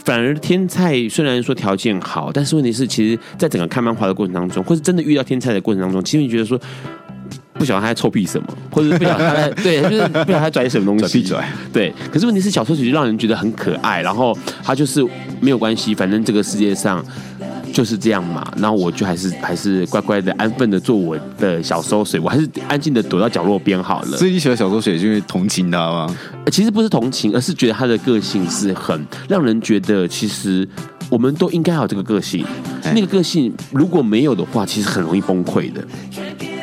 [0.09, 6.59] 反而天菜虽然说条件好，但是问题是，其实，在整个看漫画的过程当中，或是真的遇到天菜的过程当中，其实你觉得说，
[7.53, 11.93] 不晓得他在臭屁什么，或者是不晓得他在 对，就是不晓得他拽什么东西，拽对。
[12.11, 15.07] 可是问题是，小说就让人觉得很可爱，然后他就是
[15.43, 17.05] 没有关系，反正这个世界上。
[17.73, 24.17] 就是这样嘛，然后我就还是还是乖乖的安分的做我的小收水，我还是安静的躲到角落边好了。
[24.17, 26.17] 所以你喜欢小收水，就因为同情他吗？
[26.51, 30.69] 其实不是同情，而是觉得他的个性是很让人觉得，其实
[31.09, 32.45] 我们都应该有这个个性。
[32.95, 35.85] 那个个性如果没有的话，其实很容易崩溃的。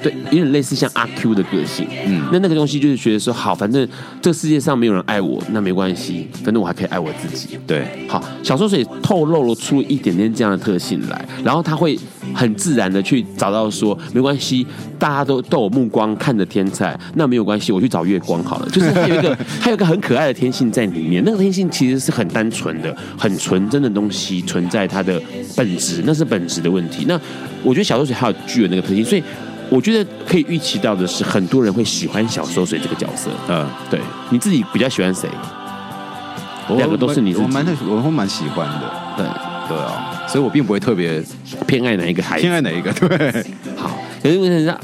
[0.05, 1.87] 对，有点类似像阿 Q 的个性。
[2.05, 3.87] 嗯，那那个东西就是觉得说，好，反正
[4.21, 7.57] 这个世界上没有人爱我，那没关系，反正我还可以爱我自己。
[7.65, 11.97] 对，好，小说水透露了出一点点这样的特性来，然后他会
[12.35, 14.63] 很自然的去找到说，没关系，
[14.99, 18.69] 大家都都有目光看着天才，那没有关系，我去找月光好了。
[18.69, 25.19] 就是他有一个，他有一个很可爱的天性在里面，那个天性其实是很单纯的、很纯真的东西存在它的
[25.55, 27.05] 本质，那是本质的问题。
[27.07, 27.19] 那
[27.63, 29.23] 我觉得小说水还有具有那个特性，所以。
[29.69, 33.29] 我觉得可以预期到的是，很多人会喜欢小缩水这个角色。
[33.47, 33.99] 嗯，对，
[34.29, 35.29] 你自己比较喜欢谁？
[36.77, 38.91] 两个都是你自己，我蛮我会蛮喜欢的。
[39.17, 39.25] 对
[39.67, 41.23] 对啊，所以我并不会特别
[41.67, 42.91] 偏爱哪一个孩子，偏爱哪一个。
[42.93, 43.45] 对，
[43.75, 43.91] 好。
[44.23, 44.75] 因为人家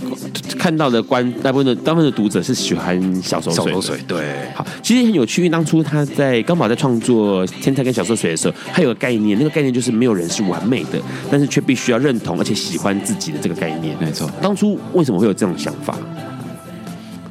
[0.62, 3.66] 看到的观，大部分的大部分的读者是喜欢小手水。
[3.66, 5.42] 小说水对，好，其实很有趣。
[5.42, 11.02] 因为当初他在刚好在创作《天才》跟小说水的时候，他有个概念，那个概念就是没有人是完美的，
[11.32, 13.98] 但是却必须要认同而且喜欢自己的这个概念。
[14.00, 14.30] 没错。
[14.40, 15.98] 当初为什么会有这种想法？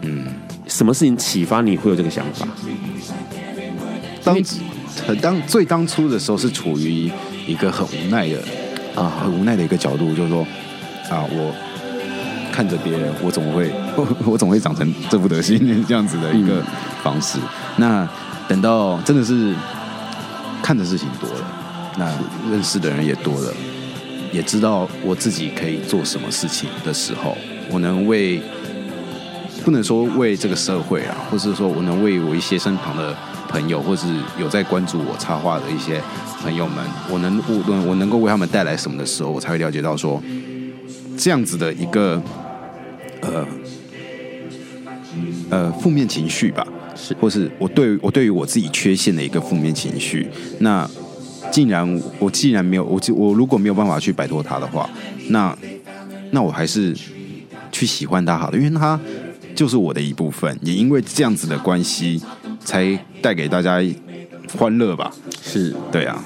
[0.00, 0.24] 嗯，
[0.66, 2.48] 什么事情启发你会有这个想法？
[4.24, 4.36] 当
[5.06, 7.08] 很当最当初的时候是处于
[7.46, 8.42] 一个很无奈的
[8.96, 10.44] 啊，很无奈的一个角度，就是说
[11.08, 11.54] 啊，我。
[12.60, 13.72] 看着别人，我怎么会
[14.26, 16.62] 我，总会长成这副德行这样子的一个
[17.02, 17.38] 方式。
[17.78, 18.06] 那
[18.46, 19.54] 等到真的是
[20.62, 21.46] 看的事情多了，
[21.96, 23.50] 那认识的人也多了，
[24.30, 27.34] 也知道我自己可以做什么事情的时候，
[27.70, 28.42] 我能为
[29.64, 33.16] 不能说为这个社会啊，或是说我能为我一些身旁的
[33.48, 34.06] 朋友，或是
[34.38, 35.98] 有在关注我插画的一些
[36.42, 40.22] 朋友们，我能我我能够为他们带来什么的时候，我才会了解到说
[41.16, 42.22] 这样子的一个。
[43.22, 43.46] 呃，
[45.50, 46.66] 呃，负面情绪吧，
[46.96, 50.28] 是，或是我对我对于我自己缺陷的一个负面情绪。
[50.60, 50.88] 那
[51.50, 54.88] 既然我既然没有我我如果没有办法去摆脱它的话，
[55.28, 55.56] 那
[56.30, 56.96] 那我还是
[57.70, 58.98] 去喜欢它好了，因为它
[59.54, 60.56] 就是我的一部分。
[60.62, 62.22] 也因为这样子的关系，
[62.64, 63.82] 才带给大家
[64.56, 65.12] 欢乐吧。
[65.42, 66.24] 是对啊，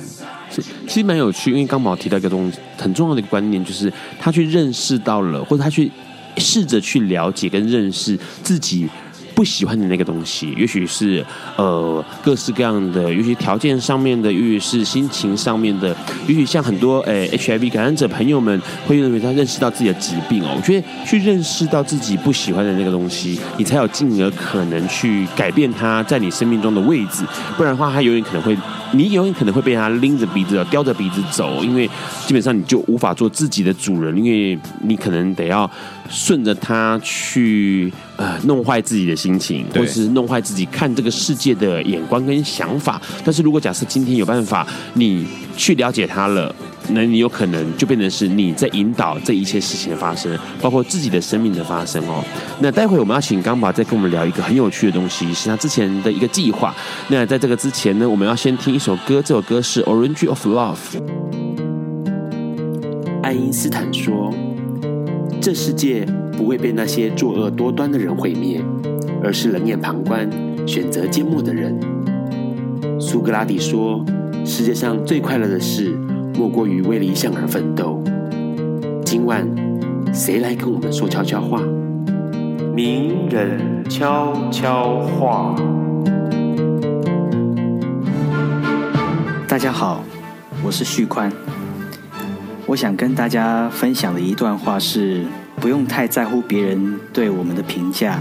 [0.51, 5.91] 是其实蛮有趣，因为刚宝提到一个东西很重要的一个观念，就是他去认识到了，或者他去。
[6.37, 8.89] 试着去了解跟认识自己
[9.35, 11.25] 不喜欢的那个东西，也许是
[11.57, 15.95] 呃各式各样的，尤其条件上面的，也许是心情上面的，
[16.29, 27.25] 也许像很多诶 HIV 感染者朋友们会认为他认识到自己的疾病哦，我觉得去认识到自己不喜欢的那个东西，你才有进而可能去改变它在你生命中的位置，
[27.57, 28.57] 不然的话，他永远可能会，
[28.93, 31.91] 你永远可能会被他拎着鼻子啊叼着鼻子走，因为
[32.27, 35.69] 基本上你就无法做自己的主人，因为你可能得要。
[36.11, 43.01] 顺着他去呃弄坏自己的心情，或是弄坏自己看这个世界的眼光跟想法。
[43.25, 46.55] 但是如果假设今天有办法，你去了解他了，
[46.91, 52.25] 那你有可能就变成是你在引导这一切事情的发生，包括自己的生命的发生哦。
[52.61, 56.75] 那待会我们要请刚宝再跟我们聊一个很有趣的东西，是他之前的一个计划。
[57.09, 60.77] 那在这个之前呢，我们要先听一首歌，这首歌是《Orange of Love》。
[63.23, 64.33] 爱因斯坦说。
[65.41, 66.07] 这世界
[66.37, 68.63] 不会被那些作恶多端的人毁灭，
[69.23, 70.29] 而是冷眼旁观、
[70.67, 71.79] 选择缄默的人。
[73.01, 74.05] 苏格拉底说
[74.45, 75.97] ：“世界上最快乐的事，
[76.37, 78.03] 莫过于为理想而奋斗。”
[79.05, 79.49] 今晚，
[80.13, 81.63] 谁来跟我们说悄悄话？
[82.75, 85.55] 名人悄悄话。
[89.47, 90.03] 大家好，
[90.65, 91.31] 我是旭宽。
[92.67, 95.25] 我想跟大家分享的一段话是：
[95.65, 98.21] 不用太在乎别人对我们的评价。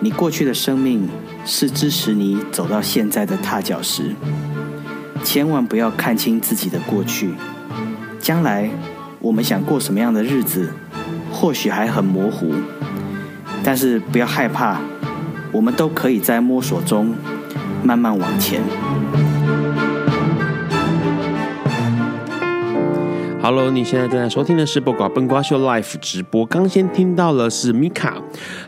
[0.00, 1.06] 你过去的生命
[1.44, 4.14] 是支持你走到现在的踏脚石。
[5.22, 7.34] 千万不要看清自己的过去。
[8.18, 8.70] 将来
[9.20, 10.72] 我们想过什么样的日子，
[11.30, 12.54] 或许还很模糊。
[13.62, 14.80] 但是不要害怕，
[15.52, 17.14] 我们都可以在摸索中
[17.84, 18.62] 慢慢往前。
[23.44, 26.46] Hello，你现在正在收听的是《播瓜笨瓜秀》Live 直播。
[26.46, 28.14] 刚先听到的是 Mika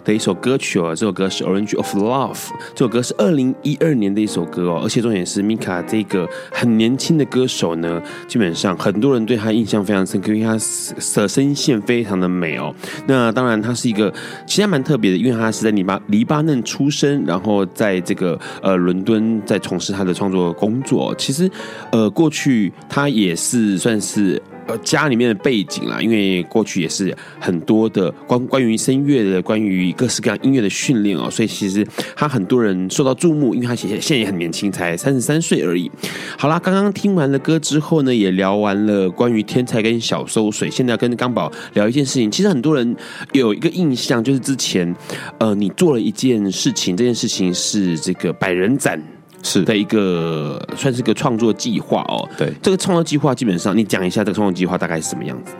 [0.04, 2.34] 的一首歌曲哦，这首歌是《Orange of Love》，
[2.74, 4.80] 这首歌是二零一二年的一首歌哦。
[4.82, 12.74] 而且重点是 Mika 这个很年轻的歌手呢，基本上很多人对他印象非常深刻，因为他的声线非常的美哦。
[13.06, 14.12] 那当然，他是一个
[14.44, 21.14] 其实还蛮特别的，因为他是在黎巴黎巴嫩出生，然后在这个呃伦敦在从事他的创作工作。
[21.16, 21.48] 其实
[21.92, 24.42] 呃过去他也是算是。
[24.66, 31.86] 呃家里面的背景啦，因为过去也是很多的关关于声乐的，关于各式各样音乐的训练哦，所以其实
[32.16, 35.90] 他很多人受到注目，因为他现现在也很年轻，才三十三岁而已。
[36.38, 42.30] 好啦，刚刚听完了歌之后呢，也聊完了关于天才跟小搜水，现在要跟刚宝聊一件事情。
[42.30, 42.96] 其实很多人
[43.32, 44.94] 有一个印象，就是之前
[45.38, 49.02] 呃你做了一件事情，这件事情是这个百人斩。
[49.44, 52.28] 是的一个算是个创作计划哦。
[52.36, 55.52] 对，这个创作计划基本上，你讲一下这个创作计划大概是什么样子？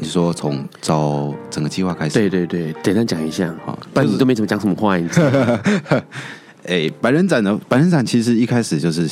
[0.00, 2.14] 你说从找整个计划开始？
[2.14, 4.96] 对对对，简单讲一下哈，不然你都没怎么讲什么话。
[4.96, 5.08] 你
[6.66, 7.58] 哎，百人展呢？
[7.68, 9.08] 百人展其实一开始就是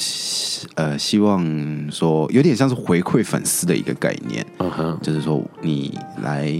[0.74, 1.44] 呃，希望
[1.90, 4.46] 说有点像是回馈粉丝的一个概念。
[4.58, 6.54] 嗯哼，就是说你来，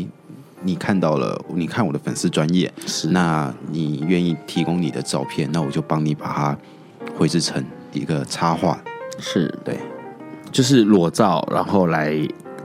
[0.62, 6.58] 你看到了，你看我的粉丝专业，是，那你愿意提供你的照片，那我就帮你把它。
[7.16, 8.78] 绘制成一个插画，
[9.18, 9.52] 是。
[9.64, 9.78] 对，
[10.52, 12.16] 就是裸照，然后来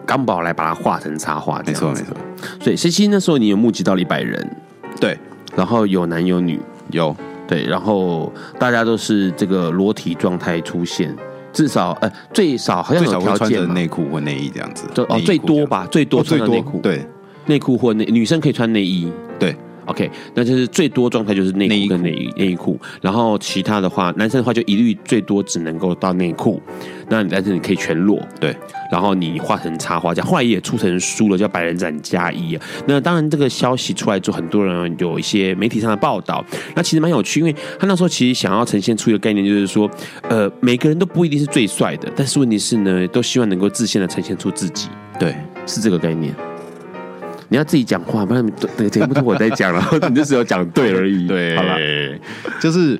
[0.05, 2.15] 刚宝来把它画成插画，没错没错。
[2.59, 4.57] 所以，其实那时候你有募集到一百人，
[4.99, 5.17] 对，
[5.55, 6.59] 然后有男有女，
[6.91, 7.15] 有。
[7.47, 11.13] 对，然后大家都是这个裸体状态出现，
[11.51, 17.05] 至少呃最少好像有条件内裤或内衣这样子，就哦最多吧，最多穿内裤，对，
[17.47, 19.53] 内裤或内女生可以穿内衣，对。
[19.85, 26.61] OK，那就是最多状态就是内裤跟内衣内衣裤，然后其他的话，男生的话就一律最多只能够到内裤，
[27.09, 28.55] 那但是你可以全裸，对，
[28.91, 32.63] 然后你画成插画，这样后来也出成书了，叫《百人斩加一》啊。
[32.85, 39.89] 那当然这个消息出来之后，很多人有一些媒体上的报道，那其实蛮有趣，因为他那时候其实想要呈现出一个概念，就是说，
[40.29, 44.87] 呃，每个人都不一定是最帅的，但是问题是呢，都希望能够自信的呈现出自己，
[45.19, 46.33] 对，是这个概念。
[47.51, 51.27] 你要自己讲话，不然这个节目是我在讲，然后你就只有讲对而已。
[51.27, 51.77] 对，好了，
[52.61, 52.97] 就是，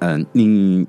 [0.00, 0.84] 嗯，你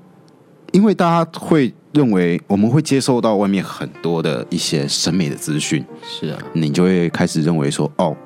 [0.72, 8.16] 因为大家会认为我们会接受到外面很多的一些审美的资讯，是啊，你就会开始认为说，哦，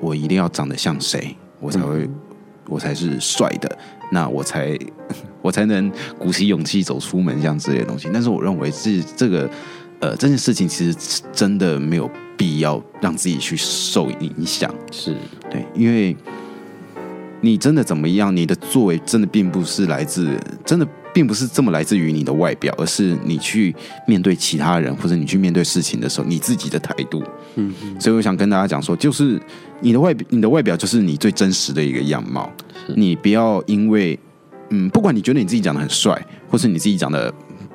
[0.00, 2.08] 我一定要长得像谁，我才会，
[2.68, 3.78] 我才是帅的，
[4.12, 4.78] 那我才
[5.42, 8.08] 我才能鼓起勇气走出门这样之类的东西。
[8.12, 9.50] 但是我认为是这个，
[9.98, 10.96] 呃，这件事情其实
[11.32, 12.08] 真的没有。
[12.42, 15.14] 必要让自己去受影响，是
[15.48, 16.16] 对，因为
[17.40, 20.84] 你真的怎么样，你的作为真的并不是来自，真的
[21.14, 23.72] 并不是这么来自于你的外表，而是你去
[24.08, 27.22] 面对其他人或者你去面对事情的时候，你自己的态度。
[27.54, 29.40] 嗯，所以我想跟大家讲说，就是
[29.78, 32.52] 你的外表，你的外表就是你最真实的一个样貌。
[32.96, 34.18] 你不要因为，
[34.70, 36.20] 嗯，不管你觉得你自己长得很帅，
[36.50, 37.32] 或是你自己长得。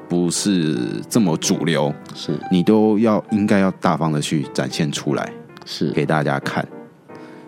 [0.10, 0.78] 不是
[1.10, 2.40] 这么主流，是。
[2.52, 5.32] 你都要应该要大方的去展现出来，
[5.66, 5.92] 是。
[5.92, 6.68] 给大家看，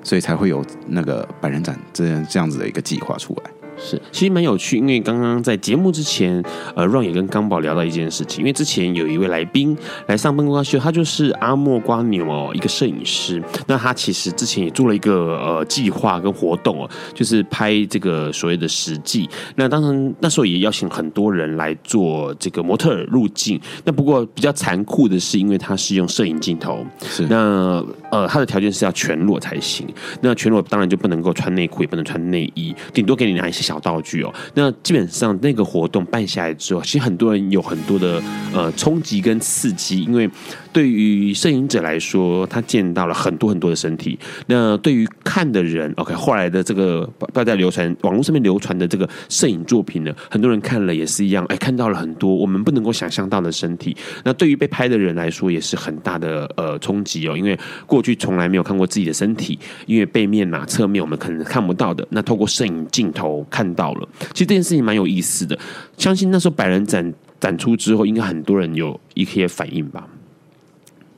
[0.04, 3.52] 所以才会有那个百人展这样这样子的一个计划出来。
[3.82, 6.44] 是，其实蛮有趣，因为刚刚在节目之前，
[6.76, 9.78] 呃，Ron 也跟刚宝聊到一件事情，因为之前有一位来宾
[10.08, 13.42] 来上笨瓜秀，他就是阿莫瓜牛哦，一个摄影师。
[13.68, 19.30] 那他其实之前也做了一个呃计划跟活动哦，就是拍这个所谓的实际。
[19.56, 23.60] 那当然那时候也邀请很多人来做这个模特入镜。
[23.86, 29.88] 那不过比较残酷的是，因为他是用摄影镜头，是那呃他的条件是要全裸才行。
[30.22, 33.70] 那全裸当然就不能够穿内裤，也不能穿内衣，顶多给你拿一些。
[33.70, 38.20] 小道具哦，那基本上那个活动办下来之后，其实很多人有很多的
[38.52, 40.28] 呃冲击跟刺激，因为
[40.74, 44.18] 对于摄影者来说，他见到了很多很多的身体。
[44.48, 53.96] 那对于看的人，OK，后来的这个大家流传网络上面流传的这个摄影作品呢，很多人看了也是一样，哎，看到了很多我们不能够想象到的身体。
[54.24, 57.56] 那对于被拍的人来说，也是很大的呃冲击哦，因为
[57.86, 62.06] 过去从来没有看过自己的身体，因为背面呐、侧面我们可能看不到的。
[62.10, 63.70] 那透过摄影镜头看。
[63.70, 65.58] 到了，其实这件事情蛮有意思的。
[65.96, 70.06] 相信那时候百人展展出之后，应该很多人有一些反应吧？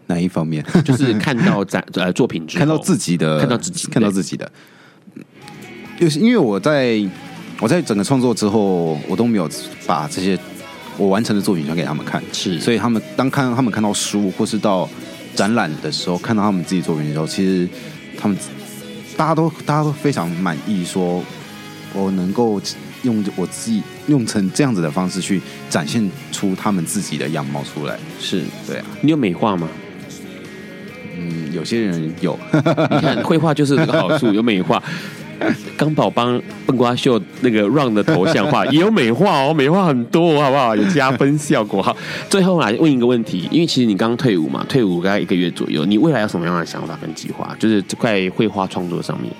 [0.08, 0.64] 哪一方面？
[0.84, 4.52] 就是看到展呃作品之后，看到自己的， 看到自己，看到自己的。
[5.98, 7.02] 就是因为我在
[7.62, 9.50] 我在整个创作之后，我都没有
[9.88, 10.38] 把这些
[10.98, 14.88] 我完成的作品传给他们看，是，所以他们当看到他们看到书或是到
[15.36, 17.68] 展览的时候，看到他们自己作品的时候，其实
[18.18, 18.38] 他们
[19.16, 21.24] 大家都大家都非常满意，说。
[21.94, 22.58] 我能够
[23.04, 28.86] 用我自己用成这样子的方式去展现出他们自己的样貌出来，是对啊。
[29.02, 29.68] 你有美化吗？
[31.18, 32.40] 嗯，有些人有。
[32.54, 34.82] 你看绘画就是这个好处，有美化。
[35.78, 40.76] 刚宝帮笨瓜秀那个 Ron 的头像画 也有美化哦，美化很多，好不好？
[40.76, 41.82] 有加分效果。
[41.84, 41.96] 好，
[42.30, 47.56] 最后来问一个问题，因为其实你刚退伍嘛，退伍大概一个月左右，你未来有什么样的想法跟计划？
[47.60, 49.32] 就是这块绘画创作上面。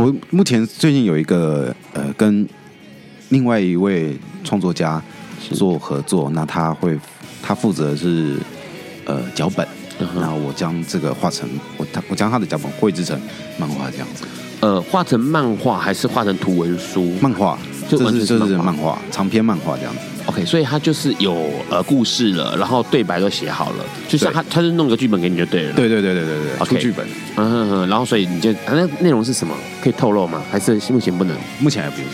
[0.00, 2.46] 我目前最近有一个呃，跟
[3.30, 5.02] 另外一位创作家
[5.52, 6.96] 做合作，那他会
[7.42, 8.36] 他负责的是
[9.06, 9.66] 呃脚本，
[9.98, 13.18] 嗯然后我将这个画成我他我将他的脚本绘制成
[13.58, 14.24] 漫画这样子。
[14.60, 17.12] 呃，画成漫画还是画成图文书？
[17.20, 17.58] 漫画，
[17.88, 20.00] 就这是这完全是漫画长篇漫画这样子。
[20.26, 25.72] OK，所以他就是有呃故事了，然后对白都写好了，就像他他就弄个剧本给你就对了。
[25.72, 27.06] 对对对对对对，OK 出剧本，
[27.36, 29.54] 嗯哼哼，然后所以你就、啊、那内容是什么？
[29.82, 30.42] 可以透露吗？
[30.50, 31.34] 还是目前不能？
[31.58, 32.06] 目前还不行。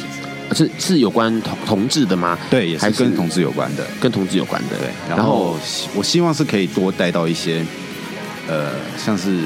[0.55, 2.39] 是是有关同同志的吗？
[2.49, 3.85] 对，也还是跟同志有关的。
[4.01, 4.79] 跟同志有关的。
[4.79, 5.57] 对，然后
[5.97, 7.67] 我希望是可以多带到一些，
[8.47, 9.41] 呃，像是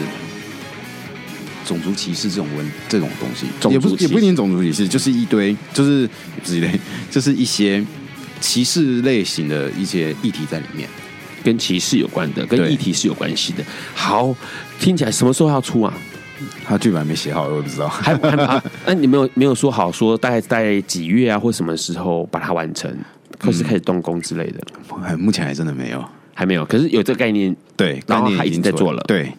[1.70, 6.08] 种族歧视这种文这种东西，种也不也不一定种族歧视，就是一堆，就是
[6.42, 7.84] 不是一堆，就是一些
[8.40, 10.88] 歧视类型的一些议题在里面。
[11.44, 13.64] 跟歧视有关的，跟议题是有关系的。
[13.94, 14.34] 好，
[14.80, 15.94] 听起来什么时候要出啊？
[16.64, 17.88] 他剧本还没写好，我也不知道。
[17.88, 18.62] 还还啊？
[18.84, 22.92] 那、你没有没有说好说大概在几月啊，或什么时候把它完成，
[23.38, 24.60] 或是开始动工之类的？
[25.00, 26.04] 还目前还真的没有。
[26.34, 27.54] 还没有，可是有这个概念。
[27.76, 29.30] 对，然后他已经在做了对，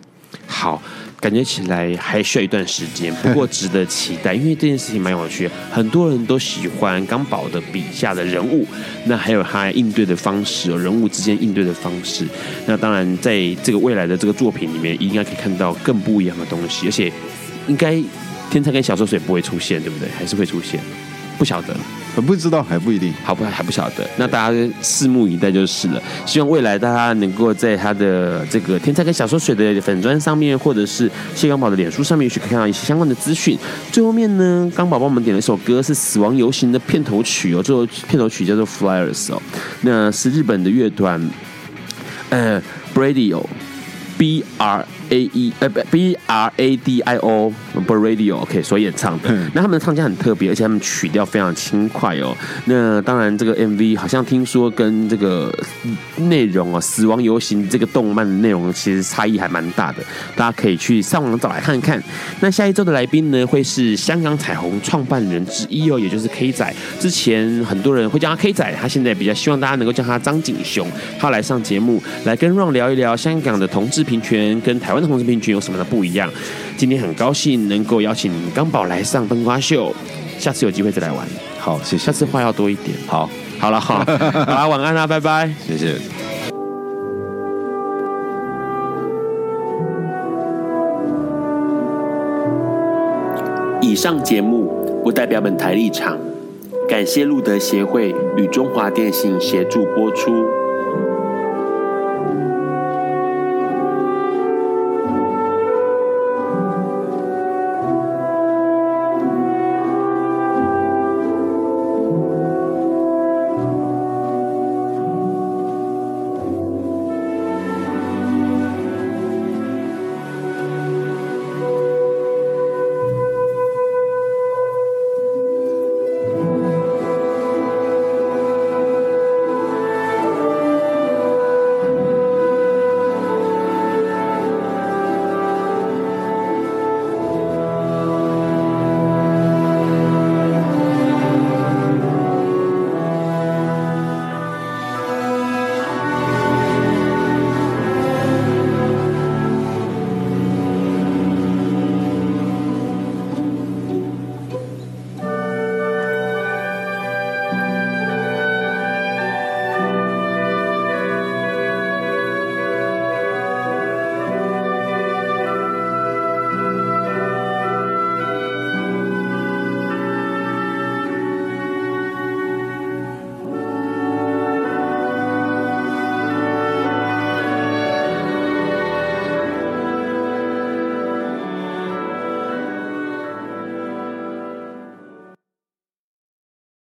[0.47, 0.81] 好，
[1.21, 8.67] 感觉起来还需要一段时间，不过 值得期待，因为这件事情蛮有趣的，很多人都喜欢刚宝的笔下的人物，
[9.05, 12.25] 那还有他应对的方式，人物之间应对的方式。
[12.65, 17.13] 那当然，在这个未来的这个作品里面，应该可以看到更不一样的东西，而且
[17.67, 18.01] 应该
[18.49, 20.09] 天才跟小说水不会出现，对不对？
[20.17, 20.79] 还是会出现？
[21.37, 21.75] 不晓得。
[22.15, 23.13] 不知道，还不一定。
[23.23, 26.01] 好不还不晓得，那大家拭目以待就是了。
[26.25, 33.57] 希望未来大家能够在他的这个天才跟小说水的粉砖上面，或者是谢刚宝的脸书上面，也许可以看到一些相关的资讯。
[33.91, 39.41] 最后面呢，刚宝帮我们点了一首歌，是《死亡游行》的片头曲哦，最后片头曲叫做《Flyers》哦，
[39.81, 41.29] 那是日本的乐团，
[42.29, 42.61] 呃
[42.93, 43.45] ，Bradio。
[44.17, 47.53] B R A E 呃不 B R A D I O
[47.85, 52.35] Bradio OK 所演唱的，那他们的唱腔很特别，而且他们曲调非常轻快哦。
[52.65, 55.53] 那当然，这个 MV 好像听说跟这个
[56.17, 59.97] 内容哦，《死亡游行》这个动漫的内容其实差异还蛮大的，
[60.35, 62.01] 大家可以去上网找来看看。
[62.39, 66.73] 那下一周的来宾呢，会是香港彩虹创办人之一哦，也就是 K 仔。
[66.99, 70.87] 之前很多人会叫他 K 仔，他现在比较希望大家能够叫他张景雄。
[71.19, 76.31] 他来上节目，来跟 Ron 聊一聊香港的同志平权跟台湾的同志平权有什么的不一样。
[76.77, 79.93] 今天很高兴能够邀请刚宝来上灯瓜秀，
[80.37, 81.25] 下次有机会再来玩。
[81.57, 82.05] 好，谢谢。
[82.05, 82.95] 下次话要多一点。
[83.07, 83.29] 好，
[83.59, 84.13] 好了，好，好
[84.45, 85.51] 啦，晚安啦，拜拜。
[85.67, 85.95] 谢谢。
[93.81, 96.17] 以上节目不代表本台立场，
[96.87, 100.60] 感谢路德协会与中华电信协助播出。